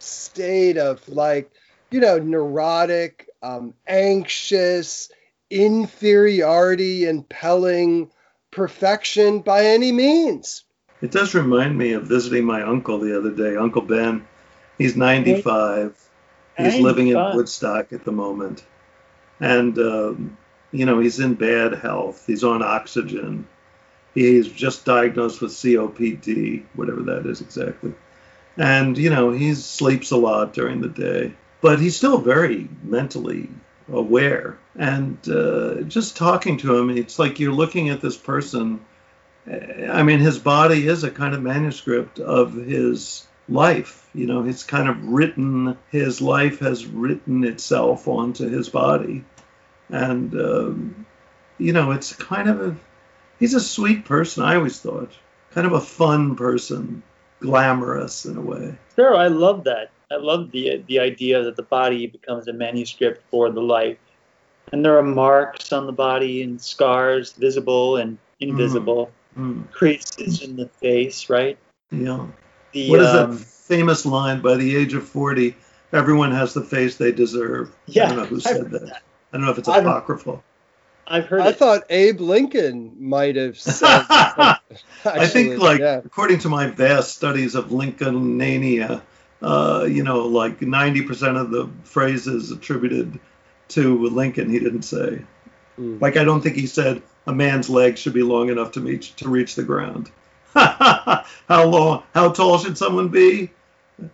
[0.00, 1.50] state of like
[1.90, 5.10] you know neurotic um, anxious
[5.50, 8.10] inferiority impelling
[8.50, 10.64] perfection by any means
[11.02, 14.26] It does remind me of visiting my uncle the other day, Uncle Ben.
[14.76, 15.98] He's 95.
[16.58, 18.64] He's living in Woodstock at the moment.
[19.40, 20.36] And, um,
[20.72, 22.26] you know, he's in bad health.
[22.26, 23.46] He's on oxygen.
[24.14, 27.94] He's just diagnosed with COPD, whatever that is exactly.
[28.56, 33.48] And, you know, he sleeps a lot during the day, but he's still very mentally
[33.92, 34.58] aware.
[34.76, 38.80] And uh, just talking to him, it's like you're looking at this person.
[39.46, 44.08] I mean, his body is a kind of manuscript of his life.
[44.14, 49.24] You know, it's kind of written, his life has written itself onto his body.
[49.88, 51.06] And, um,
[51.58, 52.76] you know, it's kind of a,
[53.38, 55.12] he's a sweet person, I always thought.
[55.52, 57.02] Kind of a fun person,
[57.40, 58.78] glamorous in a way.
[58.94, 59.90] Sure, I love that.
[60.10, 63.98] I love the the idea that the body becomes a manuscript for the life,
[64.72, 70.56] and there are marks on the body and scars, visible and invisible, Mm, creases in
[70.56, 71.56] the face, right?
[71.92, 72.26] yeah.
[72.72, 74.40] The What is um, that famous line?
[74.40, 75.54] By the age of 40,
[75.92, 77.70] everyone has the face they deserve.
[77.86, 79.02] Yeah, I don't know who said heard that.
[79.32, 80.42] I don't know if it's I've- apocryphal.
[81.06, 81.56] I've heard i it.
[81.56, 86.00] thought abe lincoln might have said I think, like, yeah.
[86.04, 89.02] according to my vast studies of Lincolnania,
[89.42, 93.18] uh, you know, like 90% of the phrases attributed
[93.68, 95.22] to Lincoln, he didn't say.
[95.78, 96.00] Mm.
[96.00, 99.14] Like, I don't think he said a man's leg should be long enough to reach
[99.16, 100.10] to reach the ground.
[100.54, 101.24] how
[101.66, 102.02] long?
[102.14, 103.50] How tall should someone be?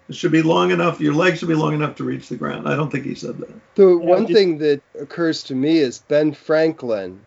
[0.08, 1.00] It should be long enough.
[1.00, 2.68] Your leg should be long enough to reach the ground.
[2.68, 3.54] I don't think he said that.
[3.76, 7.20] The Yeah, one just- thing that occurs to me is Ben Franklin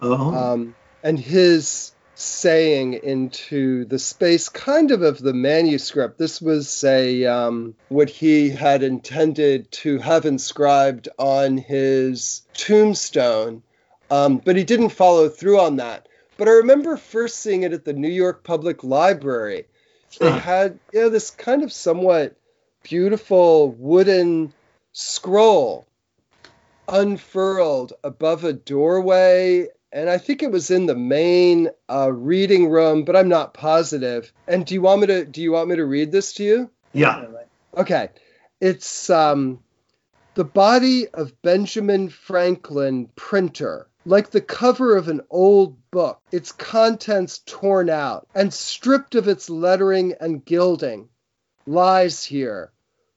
[0.00, 6.18] Oh, um, and his saying into the space kind of of the manuscript.
[6.18, 13.62] This was a um, what he had intended to have inscribed on his tombstone,
[14.10, 16.08] um, but he didn't follow through on that.
[16.38, 19.66] But I remember first seeing it at the New York Public Library.
[20.18, 22.34] They had you know this kind of somewhat
[22.82, 24.54] beautiful wooden
[24.92, 25.86] scroll
[26.88, 33.04] unfurled above a doorway and i think it was in the main uh, reading room
[33.04, 34.32] but i'm not positive.
[34.46, 36.70] and do you want me to do you want me to read this to you
[36.92, 37.24] yeah.
[37.76, 38.10] okay
[38.60, 39.58] it's um
[40.34, 47.38] the body of benjamin franklin printer like the cover of an old book its contents
[47.46, 51.08] torn out and stripped of its lettering and gilding
[51.66, 52.70] lies here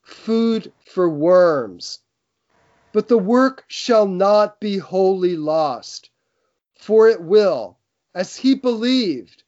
[0.09, 1.99] food for worms.
[2.91, 6.08] But the work shall not be wholly lost,
[6.79, 7.77] for it will,
[8.15, 9.43] as he believed,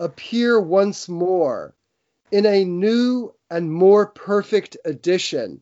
[0.00, 1.74] appear once more
[2.30, 5.60] in a new and more perfect edition,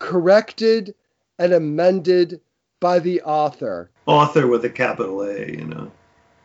[0.00, 0.94] corrected
[1.38, 2.40] and amended
[2.80, 3.90] by the author.
[4.06, 5.90] Author with a capital A, you know.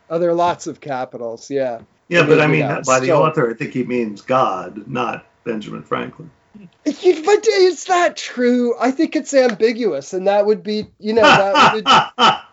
[0.10, 1.80] Oh, there are lots of capitals, yeah.
[2.08, 5.26] Yeah, but I mean, Yeah, by the still- author, I think he means God, not
[5.44, 6.30] Benjamin Franklin.
[6.86, 8.76] But is that true?
[8.80, 11.86] I think it's ambiguous, and that would be, you know, that would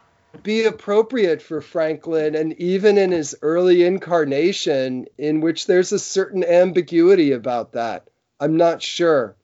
[0.43, 6.45] be appropriate for Franklin, and even in his early incarnation, in which there's a certain
[6.45, 8.09] ambiguity about that.
[8.40, 9.36] I'm not sure.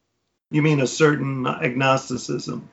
[0.50, 2.68] you mean a certain agnosticism?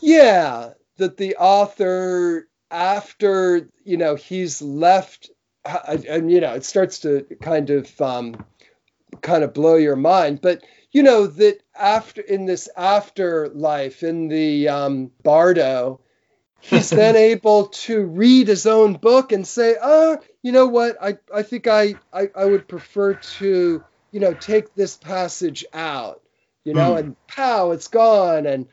[0.00, 5.30] Yeah, that the author, after you know he's left,
[5.64, 8.44] and and, you know it starts to kind of um,
[9.20, 10.62] kind of blow your mind, but
[10.92, 16.00] you know that after in this afterlife in the um, Bardo,
[16.62, 20.96] he's then able to read his own book and say, "Ah, you know what?
[21.02, 26.22] I I think I I, I would prefer to you know take this passage out."
[26.64, 26.98] You know, Hmm.
[26.98, 28.68] and pow, it's gone, and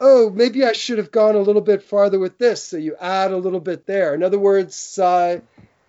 [0.00, 2.64] oh, maybe I should have gone a little bit farther with this.
[2.64, 4.14] So you add a little bit there.
[4.14, 5.40] In other words, uh,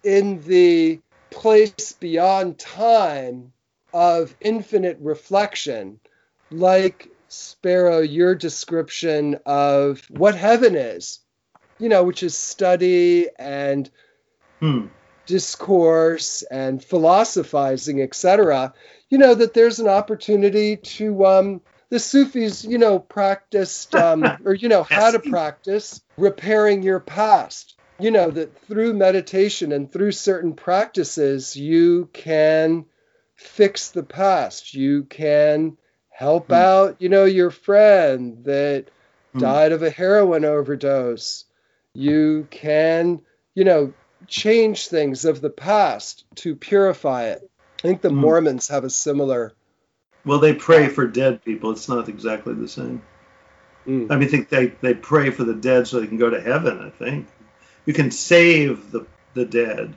[0.04, 1.02] in the
[1.32, 3.54] place beyond time
[3.94, 6.00] of infinite reflection,
[6.52, 11.20] like Sparrow, your description of what heaven is,
[11.80, 13.90] you know, which is study and
[14.62, 14.88] Hmm.
[15.26, 18.74] discourse and philosophizing, etc.,
[19.10, 24.54] you know, that there's an opportunity to, um, the Sufis, you know, practiced, um, or,
[24.54, 27.76] you know, how to practice repairing your past.
[27.98, 32.86] You know, that through meditation and through certain practices, you can
[33.36, 34.74] fix the past.
[34.74, 35.78] You can
[36.10, 36.54] help Hmm.
[36.54, 38.92] out, you know, your friend that
[39.34, 39.40] Hmm.
[39.40, 41.46] died of a heroin overdose.
[41.96, 43.22] You can,
[43.56, 43.94] you know,
[44.28, 47.50] change things of the past to purify it.
[47.80, 48.16] I think the Hmm.
[48.16, 49.54] Mormons have a similar.
[50.26, 51.72] Well, they pray for dead people.
[51.72, 53.02] It's not exactly the same.
[53.88, 54.12] Mm.
[54.12, 56.80] I mean, think they, they pray for the dead so they can go to heaven.
[56.80, 57.28] I think
[57.86, 59.94] you can save the the dead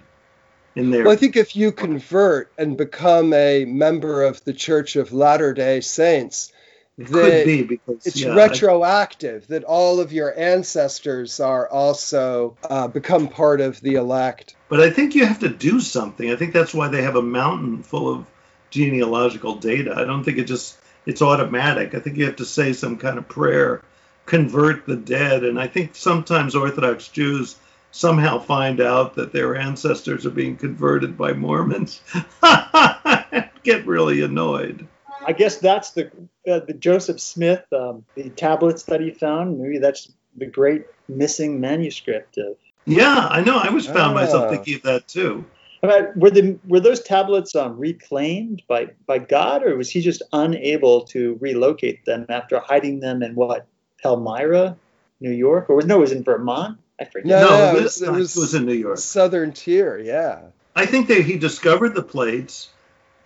[0.74, 1.04] in there.
[1.04, 5.54] Well, I think if you convert and become a member of the Church of Latter
[5.54, 6.52] day Saints,
[6.98, 12.56] it could be because it's yeah, I- retroactive, that all of your ancestors are also
[12.68, 14.56] uh, become part of the elect.
[14.68, 16.30] But I think you have to do something.
[16.30, 18.26] I think that's why they have a mountain full of
[18.70, 19.94] genealogical data.
[19.96, 20.76] I don't think it just
[21.06, 21.94] it's automatic.
[21.94, 23.82] I think you have to say some kind of prayer,
[24.26, 27.56] convert the dead, and I think sometimes Orthodox Jews
[27.92, 32.02] somehow find out that their ancestors are being converted by Mormons.
[33.62, 34.86] Get really annoyed.
[35.28, 36.10] I guess that's the
[36.50, 39.58] uh, the Joseph Smith um, the tablets that he found.
[39.60, 42.56] Maybe that's the great missing manuscript of.
[42.86, 43.58] Yeah, I know.
[43.58, 44.50] I was found myself Ah.
[44.50, 45.44] thinking of that too.
[45.82, 50.22] But were the were those tablets um, reclaimed by by God, or was he just
[50.32, 53.66] unable to relocate them after hiding them in what
[54.02, 54.76] Palmyra,
[55.20, 56.78] New York, or was no, it was in Vermont?
[57.00, 57.26] I forget.
[57.42, 58.98] No, No, no, it this was- it was- was in New York.
[58.98, 60.38] Southern tier, yeah.
[60.74, 62.70] I think that he discovered the plates,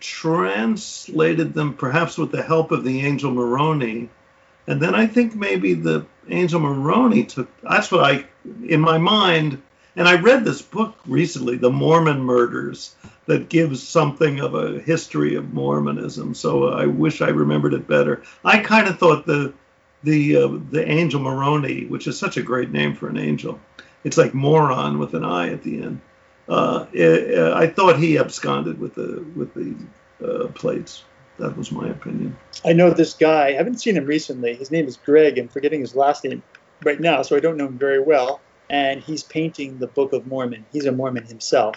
[0.03, 4.09] translated them perhaps with the help of the angel Moroni,
[4.67, 7.47] and then I think maybe the angel Moroni took.
[7.61, 8.25] That's what I,
[8.67, 9.61] in my mind,
[9.95, 12.95] and I read this book recently, The Mormon Murders,
[13.27, 16.33] that gives something of a history of Mormonism.
[16.33, 18.23] So I wish I remembered it better.
[18.43, 19.53] I kind of thought the
[20.03, 23.57] the uh, the angel Moroni, which is such a great name for an angel,
[24.03, 26.01] it's like moron with an I at the end
[26.49, 29.75] uh, uh, I thought he absconded with the with the
[30.25, 31.03] uh, plates.
[31.39, 32.37] That was my opinion.
[32.63, 33.47] I know this guy.
[33.47, 34.55] I haven't seen him recently.
[34.55, 35.37] His name is Greg.
[35.39, 36.43] I'm forgetting his last name
[36.83, 38.39] right now, so I don't know him very well.
[38.69, 40.65] And he's painting the Book of Mormon.
[40.71, 41.75] He's a Mormon himself.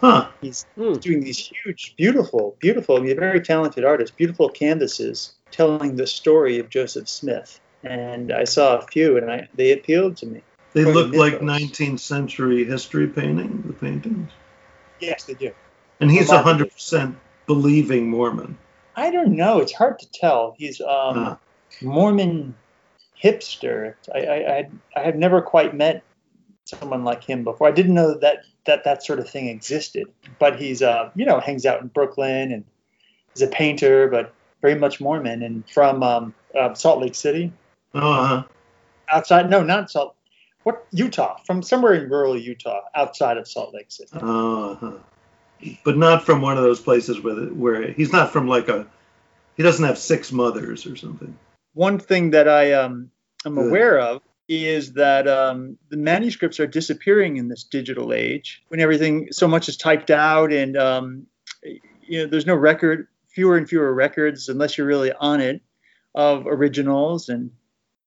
[0.00, 0.28] Huh?
[0.40, 0.94] He's Hmm.
[0.94, 3.00] doing these huge, beautiful, beautiful.
[3.02, 4.16] He's a very talented artist.
[4.16, 7.60] Beautiful canvases telling the story of Joseph Smith.
[7.82, 10.42] And I saw a few, and I, they appealed to me.
[10.74, 14.30] They a look like 19th century history painting, the paintings.
[15.00, 15.52] Yes, they do.
[16.00, 16.66] And he's Remarkably.
[16.66, 17.14] 100%
[17.46, 18.58] believing Mormon.
[18.96, 19.60] I don't know.
[19.60, 20.54] It's hard to tell.
[20.58, 21.38] He's um, Ah.
[21.80, 22.54] Mormon
[23.22, 23.94] hipster.
[24.14, 26.02] I, I, I, I have never quite met
[26.64, 27.68] someone like him before.
[27.68, 30.06] I didn't know that that, that sort of thing existed.
[30.38, 32.64] But he's, uh, you know, hangs out in Brooklyn and
[33.36, 37.52] is a painter, but very much Mormon and from um, uh, Salt Lake City.
[37.94, 38.44] Oh, uh-huh.
[39.12, 40.16] Outside, no, not Salt.
[40.64, 41.38] What Utah?
[41.46, 44.10] From somewhere in rural Utah, outside of Salt Lake City.
[44.14, 44.92] Uh-huh.
[45.84, 48.86] But not from one of those places where, where he's not from like a
[49.56, 51.38] he doesn't have six mothers or something.
[51.74, 53.10] One thing that I um,
[53.46, 53.68] am Good.
[53.68, 59.28] aware of is that um, the manuscripts are disappearing in this digital age when everything
[59.30, 61.26] so much is typed out and um,
[61.62, 65.62] you know there's no record fewer and fewer records unless you're really on it
[66.14, 67.52] of originals and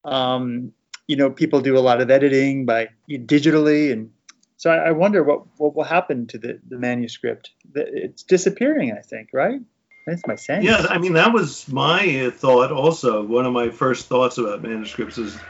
[0.06, 0.74] um,
[1.08, 4.12] you know people do a lot of editing by digitally and
[4.60, 9.02] so I, I wonder what, what will happen to the, the manuscript it's disappearing i
[9.02, 9.60] think right
[10.06, 12.72] that's my sense Yeah, I mean that was my thought.
[12.72, 15.44] Also, one of my first thoughts about manuscripts is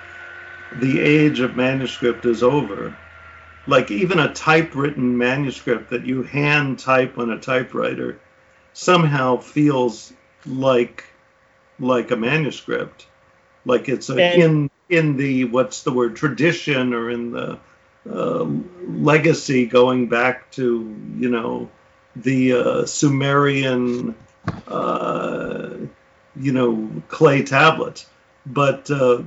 [0.75, 2.97] the age of manuscript is over.
[3.67, 8.19] Like even a typewritten manuscript that you hand type on a typewriter
[8.73, 10.13] somehow feels
[10.45, 11.03] like
[11.79, 13.05] like a manuscript,
[13.65, 17.59] like it's a, And- in in the what's the word tradition or in the
[18.09, 18.47] uh,
[18.87, 21.69] legacy going back to you know
[22.15, 24.15] the uh, Sumerian
[24.67, 25.69] uh,
[26.35, 28.05] you know clay tablets,
[28.45, 29.21] but uh,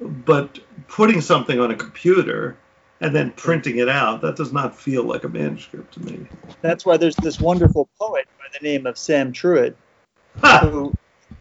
[0.00, 0.58] but
[0.88, 2.56] putting something on a computer
[3.00, 6.26] and then printing it out that does not feel like a manuscript to me.
[6.62, 9.74] That's why there's this wonderful poet by the name of Sam Truitt
[10.42, 10.92] who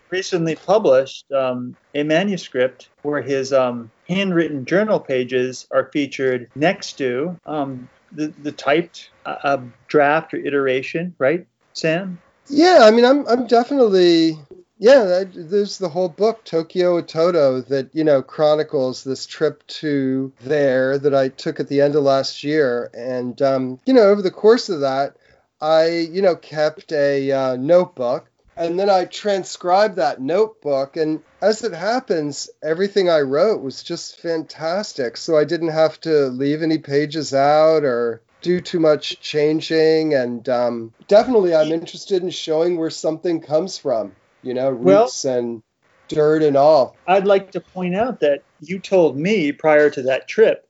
[0.10, 7.40] recently published um, a manuscript where his um, handwritten journal pages are featured next to
[7.46, 12.20] um, the, the typed uh, uh, draft or iteration, right, Sam?
[12.48, 14.38] Yeah, I mean, I'm I'm definitely
[14.78, 15.24] yeah.
[15.34, 21.16] There's the whole book Tokyo Toto that you know chronicles this trip to there that
[21.16, 24.70] I took at the end of last year, and um, you know over the course
[24.70, 25.16] of that,
[25.60, 31.64] I you know kept a uh, notebook, and then I transcribed that notebook, and as
[31.64, 35.18] it happens, everything I wrote was just fantastic.
[35.18, 40.48] So I didn't have to leave any pages out or do too much changing and
[40.50, 44.12] um, definitely i'm interested in showing where something comes from
[44.44, 45.64] you know Well- roots and
[46.10, 50.28] dirt and all I'd like to point out that you told me prior to that
[50.28, 50.68] trip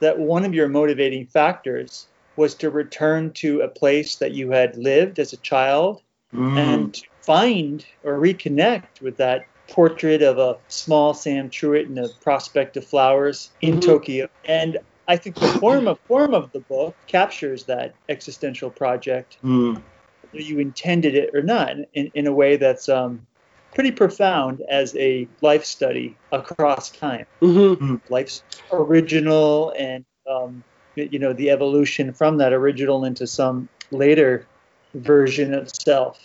[0.00, 2.06] that one of your motivating factors
[2.36, 6.00] was to return to a place that you had lived as a child
[6.32, 6.56] Mm.
[6.56, 12.08] and to find or reconnect with that portrait of a small Sam Truitt in a
[12.08, 13.80] prospect of flowers in Mhm.
[13.82, 14.28] Tokyo.
[14.44, 19.82] And I think the form of form of the book captures that existential project, Mm.
[20.30, 23.26] whether you intended it or not, in, in a way that's um,
[23.74, 27.26] pretty profound as a life study across time.
[27.40, 27.96] mm-hmm.
[28.10, 28.42] Life's
[28.72, 30.62] original and um,
[30.94, 34.46] you know the evolution from that original into some later
[34.94, 36.18] version of self.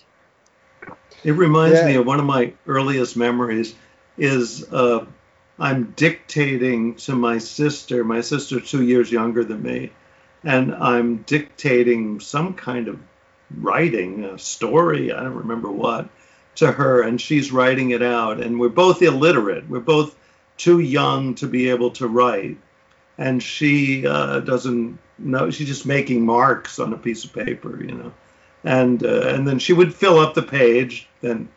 [1.23, 1.85] It reminds Yeah.
[1.87, 3.75] me of one of my earliest memories
[4.17, 5.05] is uh,
[5.59, 8.03] I'm dictating to my sister.
[8.03, 9.91] My sister's two years younger than me,
[10.43, 12.99] and I'm dictating some kind of
[13.59, 16.09] writing, a story, I don't remember what,
[16.55, 18.39] to her, and she's writing it out.
[18.39, 19.69] And we're both illiterate.
[19.69, 20.15] We're both
[20.57, 22.57] too young to be able to write.
[23.17, 27.93] And she uh, doesn't know, she's just making marks on a piece of paper, you
[27.93, 28.13] know
[28.63, 31.49] and uh, and then she would fill up the page, then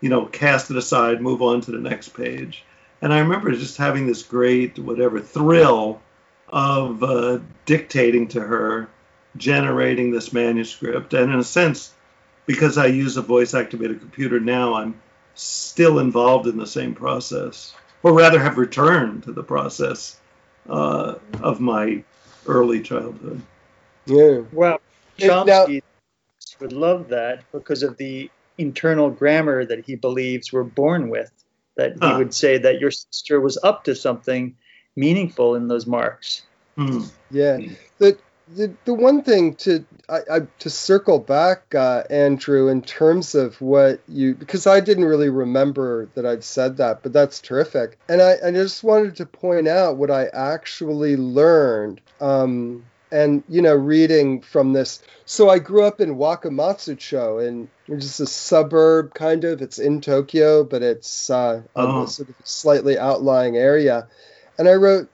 [0.00, 2.64] you know cast it aside, move on to the next page.
[3.00, 6.00] And I remember just having this great whatever thrill
[6.48, 8.88] of uh, dictating to her,
[9.36, 11.92] generating this manuscript, and in a sense,
[12.46, 15.00] because I use a voice activated computer now, I'm
[15.34, 20.16] still involved in the same process, or rather have returned to the process
[20.68, 22.02] uh, of my
[22.46, 23.40] early childhood.
[24.06, 24.80] yeah Well,
[25.20, 25.82] Now- Chomsky
[26.60, 31.30] would love that because of the internal grammar that he believes we're born with.
[31.76, 32.18] That he Huh.
[32.18, 34.56] would say that your sister was up to something
[34.96, 36.42] meaningful in those marks.
[36.76, 37.02] Hmm.
[37.30, 37.58] yeah
[37.98, 38.18] the
[38.56, 43.60] the, the one thing to I, I to circle back uh, andrew in terms of
[43.60, 48.22] what you because i didn't really remember that i'd said that but that's terrific and
[48.22, 53.74] i, I just wanted to point out what i actually learned um, and you know
[53.74, 55.02] reading from this.
[55.24, 59.62] So i grew up in wakamatsucho and which is a suburb kind of.
[59.62, 62.04] It's in tokyo but it's uh, Oh.
[62.04, 64.08] a sort of slightly outlying area.
[64.58, 65.08] And i wrote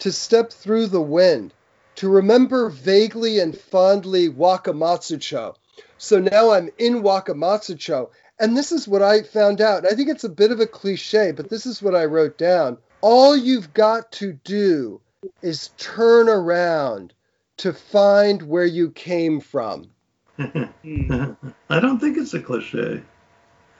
[0.00, 1.52] to step through the wind
[1.96, 5.54] to remember vaguely and fondly wakamatsucho.
[5.98, 9.84] So now i'm in wakamatsucho and this is what i found out.
[9.84, 12.78] I think it's a bit of a cliche but this is what i wrote down.
[13.02, 15.00] All you've got to do
[15.42, 17.12] is turn around
[17.58, 19.90] to find where you came from.
[20.38, 21.36] I
[21.68, 23.02] don't think it's a cliche.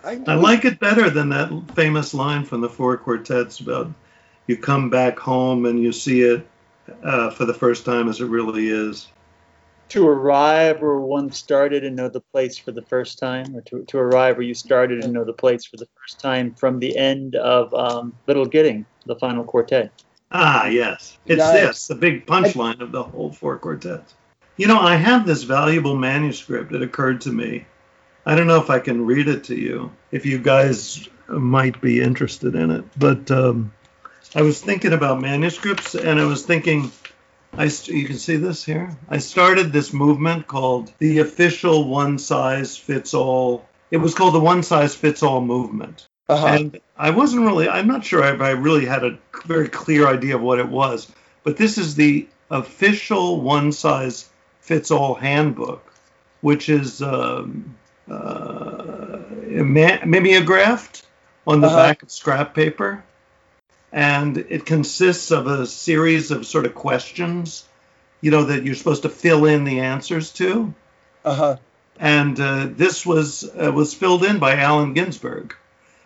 [0.05, 3.91] I, I like it better than that famous line from the Four Quartets about
[4.47, 6.47] you come back home and you see it
[7.03, 9.09] uh, for the first time as it really is.
[9.91, 13.84] to arrive where one started and know the place for the first time, or to,
[13.84, 16.97] to arrive where you started and know the place for the first time from the
[16.97, 19.91] end of um, Little Gidding, the final quartet.
[20.30, 21.18] Ah, yes.
[21.26, 24.14] It's this, the big punchline of the whole four quartets.
[24.56, 26.72] You know, I have this valuable manuscript.
[26.72, 27.66] It occurred to me.
[28.26, 32.00] I don't know if I can read it to you, if you guys might be
[32.00, 32.84] interested in it.
[32.98, 33.72] But um,
[34.34, 36.92] I was thinking about manuscripts, and I was thinking,
[37.56, 38.96] I st- you can see this here.
[39.08, 43.66] I started this movement called the official one size fits all.
[43.90, 46.06] It was called the one size fits all movement.
[46.30, 46.46] Uh-huh.
[46.46, 50.36] And I wasn't really, I'm not sure if I really had a very clear idea
[50.36, 51.10] of what it was,
[51.44, 54.28] but this is the official one size
[54.60, 55.82] fits all handbook,
[56.40, 57.74] which is um,
[58.08, 59.18] uh,
[59.48, 61.04] mimeographed
[61.46, 61.76] on the Uh-huh.
[61.76, 63.02] back of scrap paper.
[63.92, 67.64] And it consists of a series of sort of questions,
[68.20, 70.72] you know, that you're supposed to fill in the answers to.
[71.24, 71.56] Uh-huh.
[71.98, 75.54] And uh, this was uh, was filled in by Allen Ginsberg.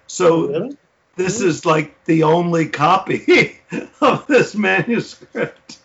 [0.06, 0.76] So Really?
[1.16, 3.58] this is like the only copy
[4.00, 5.78] of this manuscript.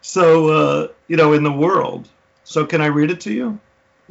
[0.00, 2.08] So, uh, you know, in the world.
[2.44, 3.58] So, can I read it to you?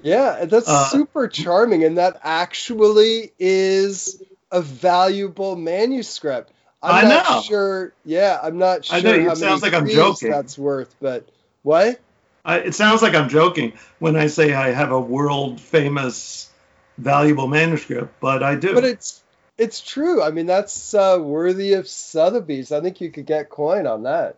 [0.01, 6.51] Yeah, that's Uh, super charming, and that actually is a valuable manuscript.
[6.82, 7.41] I'm I not know.
[7.43, 7.93] sure.
[8.05, 10.32] Yeah, I'm not sure I know, it how sounds many like I'm joking.
[10.32, 11.28] that's worth, but
[11.62, 11.99] what?
[12.43, 16.49] I, it sounds like I'm joking when I say I have a world famous,
[16.97, 18.74] valuable manuscript, but I do.
[18.74, 19.20] But it's
[19.62, 20.24] it's true.
[20.24, 22.72] I mean, that's uh, worthy of Sotheby's.
[22.72, 24.38] I think you could get coin on that.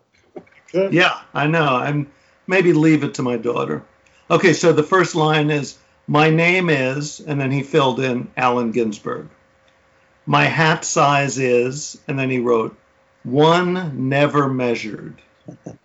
[0.73, 1.65] Yeah, I know.
[1.65, 2.11] I'm
[2.45, 3.85] maybe leave it to my daughter.
[4.29, 8.71] Okay, so the first line is my name is, and then he filled in Allen
[8.71, 9.29] Ginsberg.
[10.25, 12.77] My hat size is, and then he wrote
[13.23, 15.21] one never measured.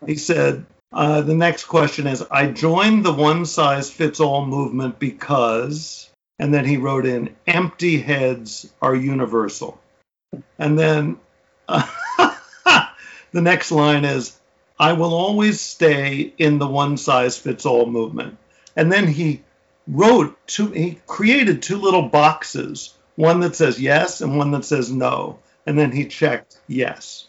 [0.05, 4.99] He said, uh, the next question is I joined the one size fits all movement
[4.99, 6.08] because,
[6.39, 9.81] and then he wrote in empty heads are universal.
[10.59, 11.19] And then
[11.69, 12.87] the
[13.33, 14.39] next line is
[14.79, 18.39] I will always stay in the one size fits all movement.
[18.77, 19.43] And then he
[19.89, 24.93] wrote two, he created two little boxes, one that says yes and one that says
[24.93, 25.41] no.
[25.67, 27.27] And then he checked yes.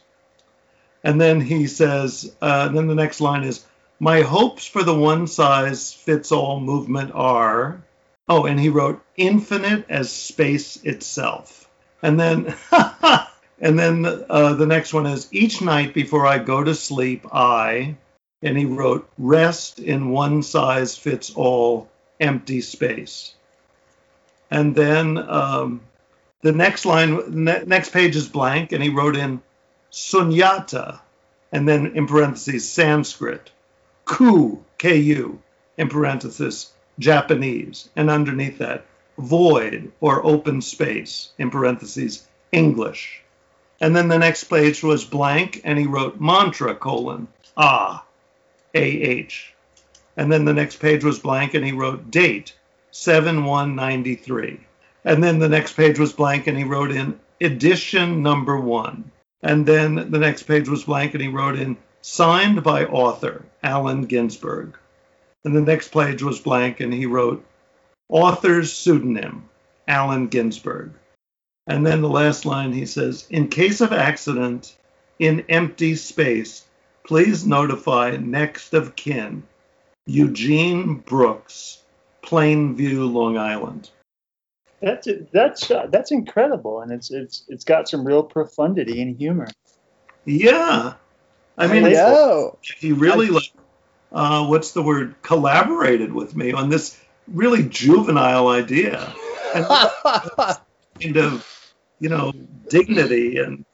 [1.03, 3.65] And then he says, uh, then the next line is,
[3.99, 7.81] my hopes for the one size fits all movement are,
[8.29, 11.67] oh, and he wrote infinite as space itself.
[12.03, 12.55] And then,
[13.59, 17.95] and then uh, the next one is each night before I go to sleep, I,
[18.43, 23.33] and he wrote rest in one size fits all empty space.
[24.51, 25.81] And then um,
[26.41, 29.41] the next line, ne- next page is blank, and he wrote in
[29.91, 30.99] sunyata,
[31.51, 33.51] and then in parentheses Sanskrit,
[34.05, 35.39] ku, ku,
[35.77, 38.85] in parentheses Japanese, and underneath that
[39.17, 43.21] void or open space, in parentheses English.
[43.81, 47.27] And then the next page was blank, and he wrote mantra colon
[47.57, 48.05] ah,
[48.75, 49.29] ah.
[50.17, 52.53] And then the next page was blank, and he wrote date
[52.91, 54.59] 7193.
[55.05, 59.11] And then the next page was blank, and he wrote in edition number one.
[59.41, 64.05] And then the next page was blank, and he wrote in signed by author Allen
[64.05, 64.77] Ginsberg.
[65.45, 67.45] And the next page was blank, and he wrote
[68.09, 69.49] author's pseudonym
[69.87, 70.91] Allen Ginsberg.
[71.67, 74.75] And then the last line he says, in case of accident
[75.19, 76.65] in empty space,
[77.05, 79.43] please notify next of kin,
[80.05, 81.83] Eugene Brooks,
[82.23, 83.89] Plainview, Long Island.
[84.81, 89.49] That's that's uh, that's incredible, and it's it's it's got some real profundity and humor.
[90.25, 90.93] Yeah.
[91.57, 92.57] I mean, I know.
[92.77, 93.51] he really like
[94.11, 99.13] uh, what's the word collaborated with me on this really juvenile idea.
[99.55, 99.65] And
[100.99, 101.45] kind of
[101.99, 102.33] you know
[102.69, 103.65] dignity and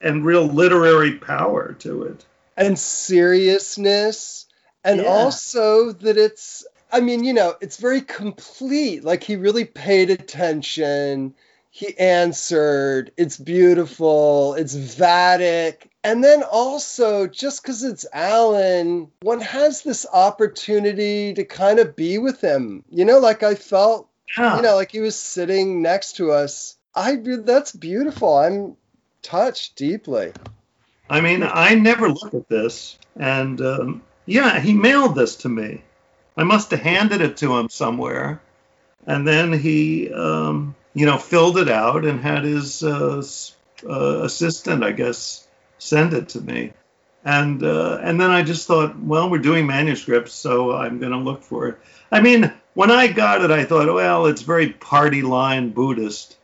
[0.00, 2.24] and real literary power to it.
[2.56, 4.46] And seriousness
[4.84, 5.06] and Yeah.
[5.08, 9.04] also that it's i mean you know it's very complete.
[9.04, 11.34] Like he really paid attention
[11.70, 19.82] he answered it's beautiful it's vatic and then also just because it's alan one has
[19.82, 22.84] this opportunity to kind of be with him.
[22.90, 26.76] You know like i felt yeah you know like he was sitting next to us.
[26.94, 28.36] I that's beautiful.
[28.36, 28.76] I'm
[29.22, 30.32] touched deeply.
[31.08, 35.82] I mean i never look at this and um, yeah he mailed this to me.
[36.36, 38.40] I must have handed it to him somewhere.
[39.06, 43.22] And then he um, you know filled it out and had his uh,
[43.88, 45.46] uh, assistant i guess
[45.78, 46.72] send it to me
[47.24, 51.18] and uh, and then I just thought, well, we're doing manuscripts, so I'm going to
[51.18, 51.78] look for it.
[52.10, 56.36] I mean, when I got it, I thought, well, it's very party line Buddhist.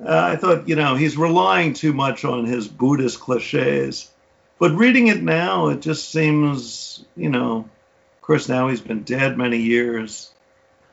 [0.00, 4.10] Uh, I thought, you know, he's relying too much on his Buddhist cliches.
[4.58, 9.36] But reading it now, it just seems, you know, of course, now he's been dead
[9.36, 10.32] many years.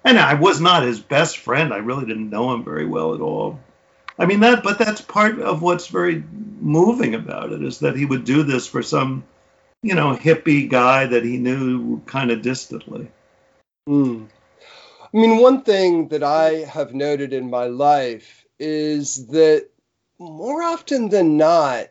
[0.04, 1.74] And I was not his best friend.
[1.74, 3.60] I really didn't know him very well at all.
[4.18, 6.24] I mean that, but that's part of what's very
[6.60, 9.24] moving about it is that he would do this for some,
[9.82, 13.10] you know, hippie guy that he knew kind of distantly.
[13.88, 14.28] Mm.
[15.14, 19.68] I mean, one thing that I have noted in my life is that
[20.20, 21.88] more often than not,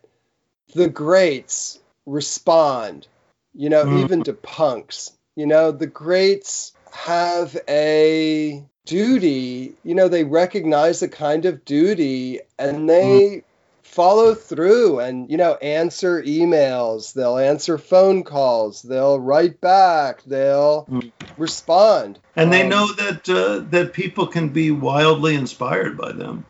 [0.75, 3.09] the greats respond,
[3.55, 4.05] you know, mm.
[4.05, 5.13] even to punks.
[5.37, 12.41] You know, the greats have a duty, you know, they recognize a kind of duty
[12.59, 13.43] and they mm.
[13.83, 20.87] follow through and, you know, answer emails, they'll answer phone calls, they'll write back, they'll
[20.87, 21.13] mm.
[21.37, 22.19] respond.
[22.37, 26.45] And they um, know that uh, that people can be wildly inspired by them.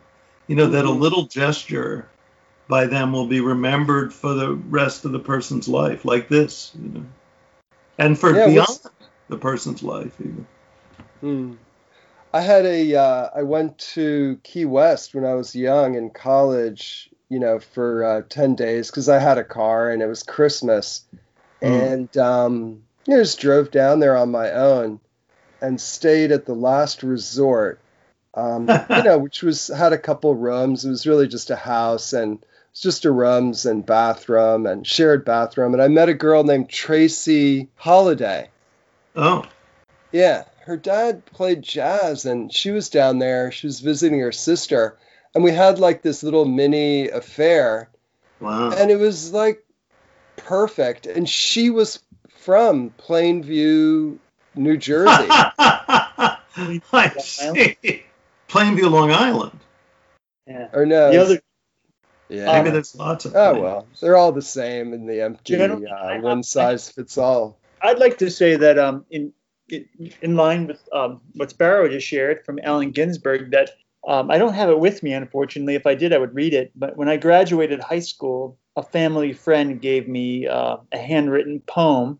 [0.47, 1.01] You know, that a mm-hmm.
[1.01, 2.09] little gesture
[2.67, 6.89] by them will be remembered for the rest of the person's life, like this, you
[6.89, 7.05] know.
[7.97, 8.79] And for yeah, beyond
[9.31, 10.45] the person's life even.
[11.21, 11.53] Hmm.
[12.33, 17.09] I had a uh, I went to Key West when I was young in college,
[17.29, 21.03] you know, for uh, ten days because I had a car and it was Christmas,
[21.61, 21.93] mm.
[21.93, 24.99] and um, you know, just drove down there on my own
[25.61, 27.79] and stayed at the last resort,
[28.33, 30.85] um, you know, which was had a couple rooms.
[30.85, 35.25] It was really just a house and it's just a rooms and bathroom and shared
[35.25, 35.73] bathroom.
[35.73, 38.49] And I met a girl named Tracy Holiday.
[39.15, 39.45] Oh.
[40.11, 43.51] Yeah, her dad played jazz and she was down there.
[43.51, 44.97] She was visiting her sister.
[45.33, 47.89] And we had like this little mini affair.
[48.39, 48.71] Wow.
[48.71, 49.63] And it was like
[50.35, 51.07] perfect.
[51.07, 51.99] And she was
[52.39, 54.17] from Plainview,
[54.55, 55.27] New Jersey.
[55.29, 58.03] I see.
[58.49, 59.59] Plainview, Long Island.
[60.45, 60.67] Yeah.
[60.73, 61.11] Or no.
[61.11, 61.41] The other,
[62.27, 62.45] yeah.
[62.45, 63.35] Maybe there's lots of.
[63.35, 67.57] Oh well, they're all the same in the empty uh, one size fits all.
[67.83, 69.33] I'd like to say that um, in
[70.21, 73.71] in line with um, what Sparrow just shared from Allen Ginsberg, that
[74.07, 75.75] um, I don't have it with me, unfortunately.
[75.75, 76.71] If I did, I would read it.
[76.75, 82.19] But when I graduated high school, a family friend gave me uh, a handwritten poem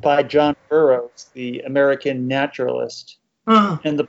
[0.00, 3.18] by John Burroughs, the American naturalist.
[3.46, 3.78] Uh-huh.
[3.84, 4.08] And the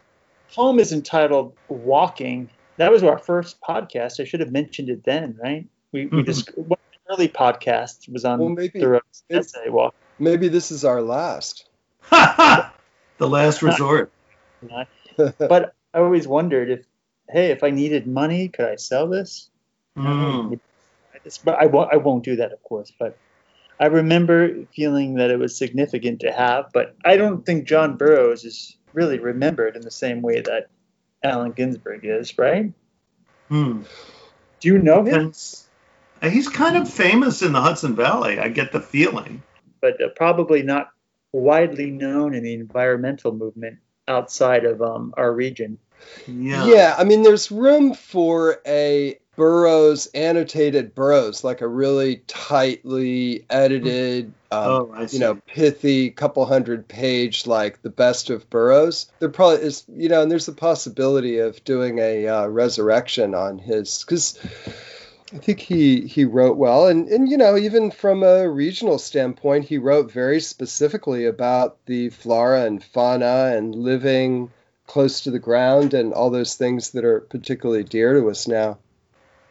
[0.54, 2.50] poem is entitled Walking.
[2.78, 4.20] That was our first podcast.
[4.20, 5.68] I should have mentioned it then, right?
[5.92, 6.18] We, mm-hmm.
[6.18, 6.80] we just one
[7.10, 9.96] early podcast was on well, maybe, Thoreau's essay Walk.
[10.20, 11.66] Maybe this is our last.
[12.10, 12.72] the
[13.20, 14.12] last resort.
[15.18, 16.86] but I always wondered if,
[17.30, 19.50] hey, if I needed money, could I sell this?
[19.98, 20.60] Mm.
[21.44, 22.92] But I won't, I won't do that, of course.
[22.98, 23.18] But
[23.80, 26.72] I remember feeling that it was significant to have.
[26.74, 30.70] But I don't think John Burroughs is really remembered in the same way that
[31.24, 32.72] Allen Ginsberg is, right?
[33.48, 33.84] Hmm.
[34.60, 35.34] Do you know him?
[36.22, 38.40] He's kind of famous in the Hudson Valley.
[38.40, 39.42] I get the feeling.
[39.82, 40.92] But uh, probably not
[41.32, 45.78] widely known in the environmental movement outside of um, our region.
[46.28, 46.66] Yeah.
[46.66, 54.34] Yeah, I mean, there's room for a Burroughs annotated Burroughs, like a really tightly edited,
[54.52, 59.10] um, oh, you know, pithy, couple hundred page, like the best of Burroughs.
[59.20, 63.60] There probably is, you know, and there's a possibility of doing a uh, resurrection on
[63.60, 64.38] his because
[65.34, 69.66] I think he he wrote well, and and you know even from a regional standpoint,
[69.66, 74.50] he wrote very specifically about the flora and fauna and living
[74.88, 78.80] close to the ground and all those things that are particularly dear to us now.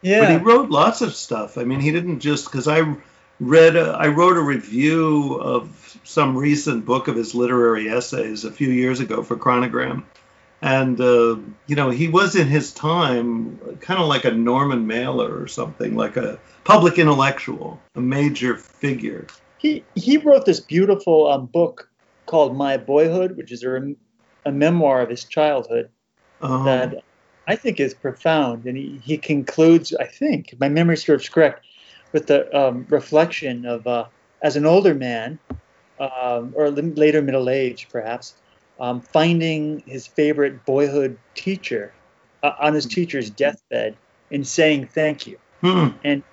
[0.01, 1.57] Yeah, but he wrote lots of stuff.
[1.57, 2.95] I mean, he didn't just because I
[3.39, 8.51] read a, I wrote a review of some recent book of his literary essays a
[8.51, 10.03] few years ago for Chronogram,
[10.61, 11.37] and uh,
[11.67, 15.95] you know he was in his time kind of like a Norman Mailer or something,
[15.95, 19.27] like a public intellectual, a major figure.
[19.57, 21.89] He he wrote this beautiful um, book
[22.25, 23.95] called My Boyhood, which is a,
[24.45, 25.89] a memoir of his childhood
[26.41, 26.63] oh.
[26.63, 27.03] that
[27.47, 31.65] I think is profound, and he, he concludes, I think, my memory serves correct,
[32.11, 34.05] with the um, reflection of uh,
[34.41, 35.39] as an older man,
[35.99, 38.35] um, or later middle age, perhaps
[38.79, 41.93] um, finding his favorite boyhood teacher
[42.43, 43.95] uh, on his teacher's deathbed
[44.31, 45.37] and saying thank you.
[45.61, 45.89] Hmm.
[46.03, 46.23] And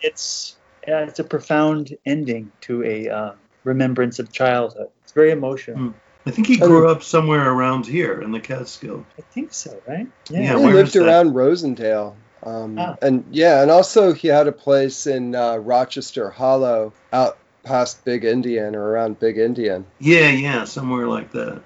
[0.00, 3.32] it's uh, it's a profound ending to a uh,
[3.64, 4.88] remembrance of childhood.
[5.02, 5.78] It's very emotional.
[5.78, 5.90] Hmm.
[6.26, 9.04] I think he grew up somewhere around here in the Catskill.
[9.18, 10.06] I think so, right?
[10.30, 12.14] Yeah, yeah he lived around Rosendale.
[12.42, 12.96] Um, ah.
[13.02, 18.24] And yeah, and also he had a place in uh, Rochester Hollow out past Big
[18.24, 19.86] Indian or around Big Indian.
[19.98, 21.62] Yeah, yeah, somewhere like that.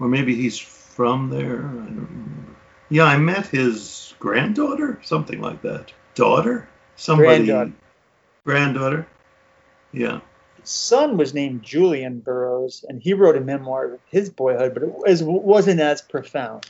[0.00, 1.58] Or maybe he's from there.
[1.58, 2.56] I don't remember.
[2.88, 5.92] Yeah, I met his granddaughter, something like that.
[6.14, 6.68] Daughter?
[6.96, 7.46] Somebody.
[7.46, 7.72] Granddaughter.
[8.44, 9.06] Granddaughter?
[9.92, 10.20] Yeah.
[10.60, 14.82] His son was named Julian Burroughs, and he wrote a memoir of his boyhood, but
[14.82, 16.66] it was, wasn't as profound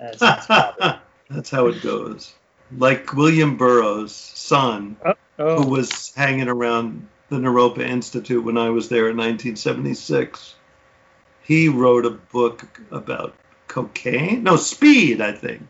[0.00, 1.00] as his father.
[1.28, 2.34] That's how it goes.
[2.76, 5.56] Like William Burroughs' son, oh, oh.
[5.56, 10.54] who Oh, was hanging around the Naropa Institute when I was there in 1976.
[11.42, 13.34] He wrote a book about
[13.68, 14.42] cocaine.
[14.42, 15.62] No, speed, I think.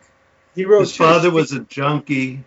[0.54, 2.44] he wrote His father Speed- was a junkie.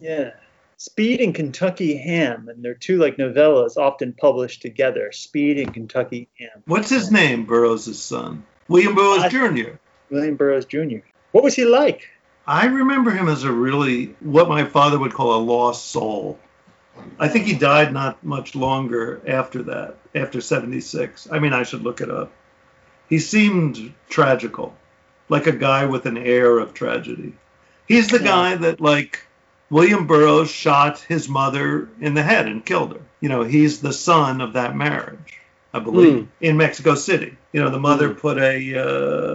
[0.00, 0.30] yeah,
[0.76, 5.12] Speed and Kentucky Ham, and they're two like novellas often published together.
[5.12, 6.62] Speed and Kentucky Ham.
[6.66, 8.44] What's his name, Burroughs' son?
[8.68, 9.76] William Burroughs Jr.
[10.10, 10.98] William Burroughs Jr.
[11.32, 12.08] What was he like?
[12.46, 16.38] I remember him as a really, what my father would call a lost soul.
[17.18, 21.28] I think he died not much longer after that, after 76.
[21.32, 22.30] I mean, I should look it up.
[23.14, 24.74] He seemed tragical,
[25.28, 27.34] like a guy with an air of tragedy.
[27.86, 28.24] He's the Yeah.
[28.24, 29.20] guy that, like,
[29.70, 33.02] William Burroughs shot his mother in the head and killed her.
[33.20, 35.38] You know, he's the son of that marriage,
[35.72, 37.36] I believe, in Mexico City.
[37.52, 38.18] You know, the mother Hmm.
[38.18, 38.54] put a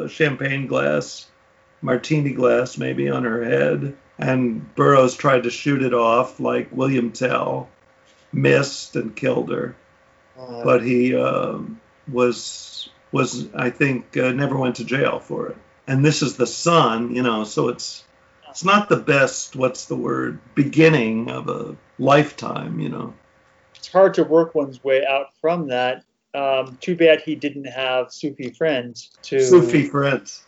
[0.04, 1.26] uh, champagne glass,
[1.82, 7.14] martini glass maybe, on her head, and Burroughs tried to shoot it off like William
[7.14, 7.70] Tell,
[8.34, 9.74] missed and killed her
[10.38, 11.80] Uh, but he um,
[12.12, 15.58] was was I think uh, never went to jail for it.
[15.88, 18.04] And this is the son, you know, so it's
[18.50, 19.56] it's not the best.
[19.56, 20.40] What's the word?
[20.56, 23.14] Beginning of a lifetime, you know.
[23.76, 26.04] it's hard to work one's way out from that.
[26.34, 30.44] Um, too bad he didn't have Sufi friends to Sufi friends.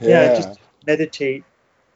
[0.00, 1.44] Yeah, just meditate.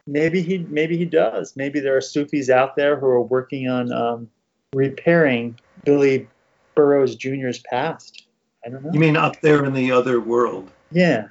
[0.06, 1.54] Maybe he maybe he does.
[1.54, 4.30] Maybe there are Sufis out there who are working on um,
[4.72, 6.28] repairing Billy
[6.74, 8.27] Burroughs Jr.'s past.
[8.64, 8.90] I don't know.
[8.92, 10.70] You mean up there in the other world?
[10.90, 11.28] yeah.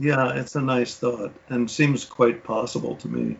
[0.00, 3.36] Yeah, it's a nice thought and seems quite possible to me.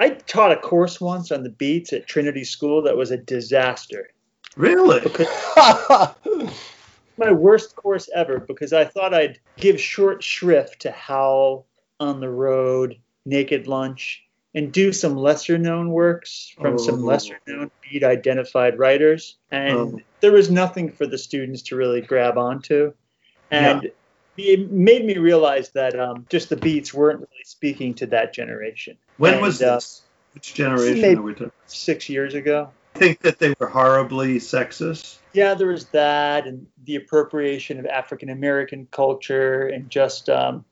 [0.00, 4.10] I taught a course once on the beats at Trinity School that was a disaster.
[4.56, 5.00] Really?
[7.16, 11.66] My worst course ever because I thought I'd give short shrift to Howl,
[12.00, 14.24] On the Road, Naked Lunch,
[14.54, 17.06] and do some lesser known works from some Oh.
[17.06, 19.36] lesser known beat identified writers.
[19.50, 20.00] And Oh.
[20.20, 22.92] there was nothing for the students to really grab onto.
[23.50, 23.90] And
[24.36, 28.96] it made me realize that um, just the beats weren't really speaking to that generation.
[29.18, 30.02] When And, was uh, this?
[30.34, 31.50] Which generation are we talking?
[31.66, 32.70] Six years ago.
[32.94, 35.18] I think that they were horribly sexist.
[35.32, 40.64] yeah, there was that and the appropriation of African American culture and just um,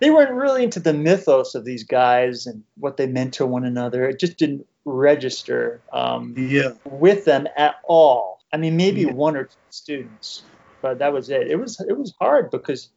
[0.00, 3.64] they weren't really into the mythos of these guys and what they meant to one
[3.64, 4.08] another.
[4.08, 6.70] It just didn't register um, Yeah.
[6.84, 8.40] with them at all.
[8.52, 9.12] I mean, maybe Yeah.
[9.12, 10.42] one or two students,
[10.82, 11.48] but that was it.
[11.50, 12.88] It was it was hard because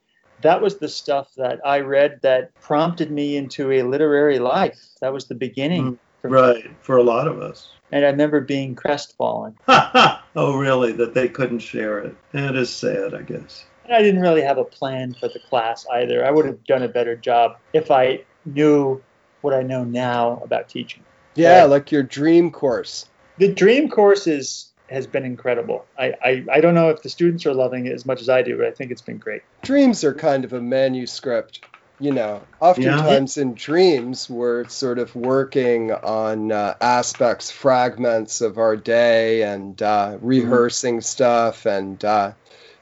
[0.42, 4.80] that was the stuff that I read that prompted me into a literary life.
[5.02, 6.00] That was the beginning.
[6.22, 6.30] for.
[6.30, 6.70] Right.
[6.82, 7.70] For a lot of us.
[7.92, 9.56] And I remember being crestfallen.
[9.68, 10.92] oh, really?
[10.92, 12.16] That they couldn't share it.
[12.34, 13.66] It is sad, I guess.
[13.90, 16.24] And I didn't really have a plan for the class either.
[16.24, 19.02] I would have done a better job if I knew
[19.42, 21.04] what I know now about teaching.
[21.34, 23.08] yeah, like your dream course.
[23.40, 25.88] The dream course is has been incredible.
[25.98, 28.44] I, I, I don't know if the students are loving it as much as I
[28.44, 29.42] do, but I think it's been great.
[29.64, 31.66] Dreams are kind of a manuscript.
[32.02, 38.78] You know, oftentimes in dreams, we're sort of working on uh, aspects, fragments of our
[38.78, 42.32] day and uh, rehearsing stuff and, uh,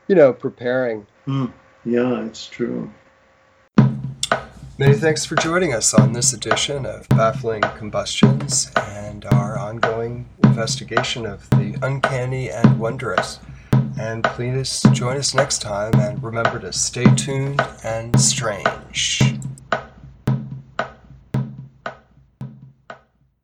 [0.07, 1.05] you know, preparing.
[1.25, 1.47] Hmm.
[1.85, 2.91] Yeah, it's true.
[4.79, 11.25] Many thanks for joining us on this edition of Baffling Combustions and our ongoing investigation
[11.25, 13.39] of the uncanny and wondrous.
[13.99, 19.23] And please join us next time and remember to stay tuned and strange.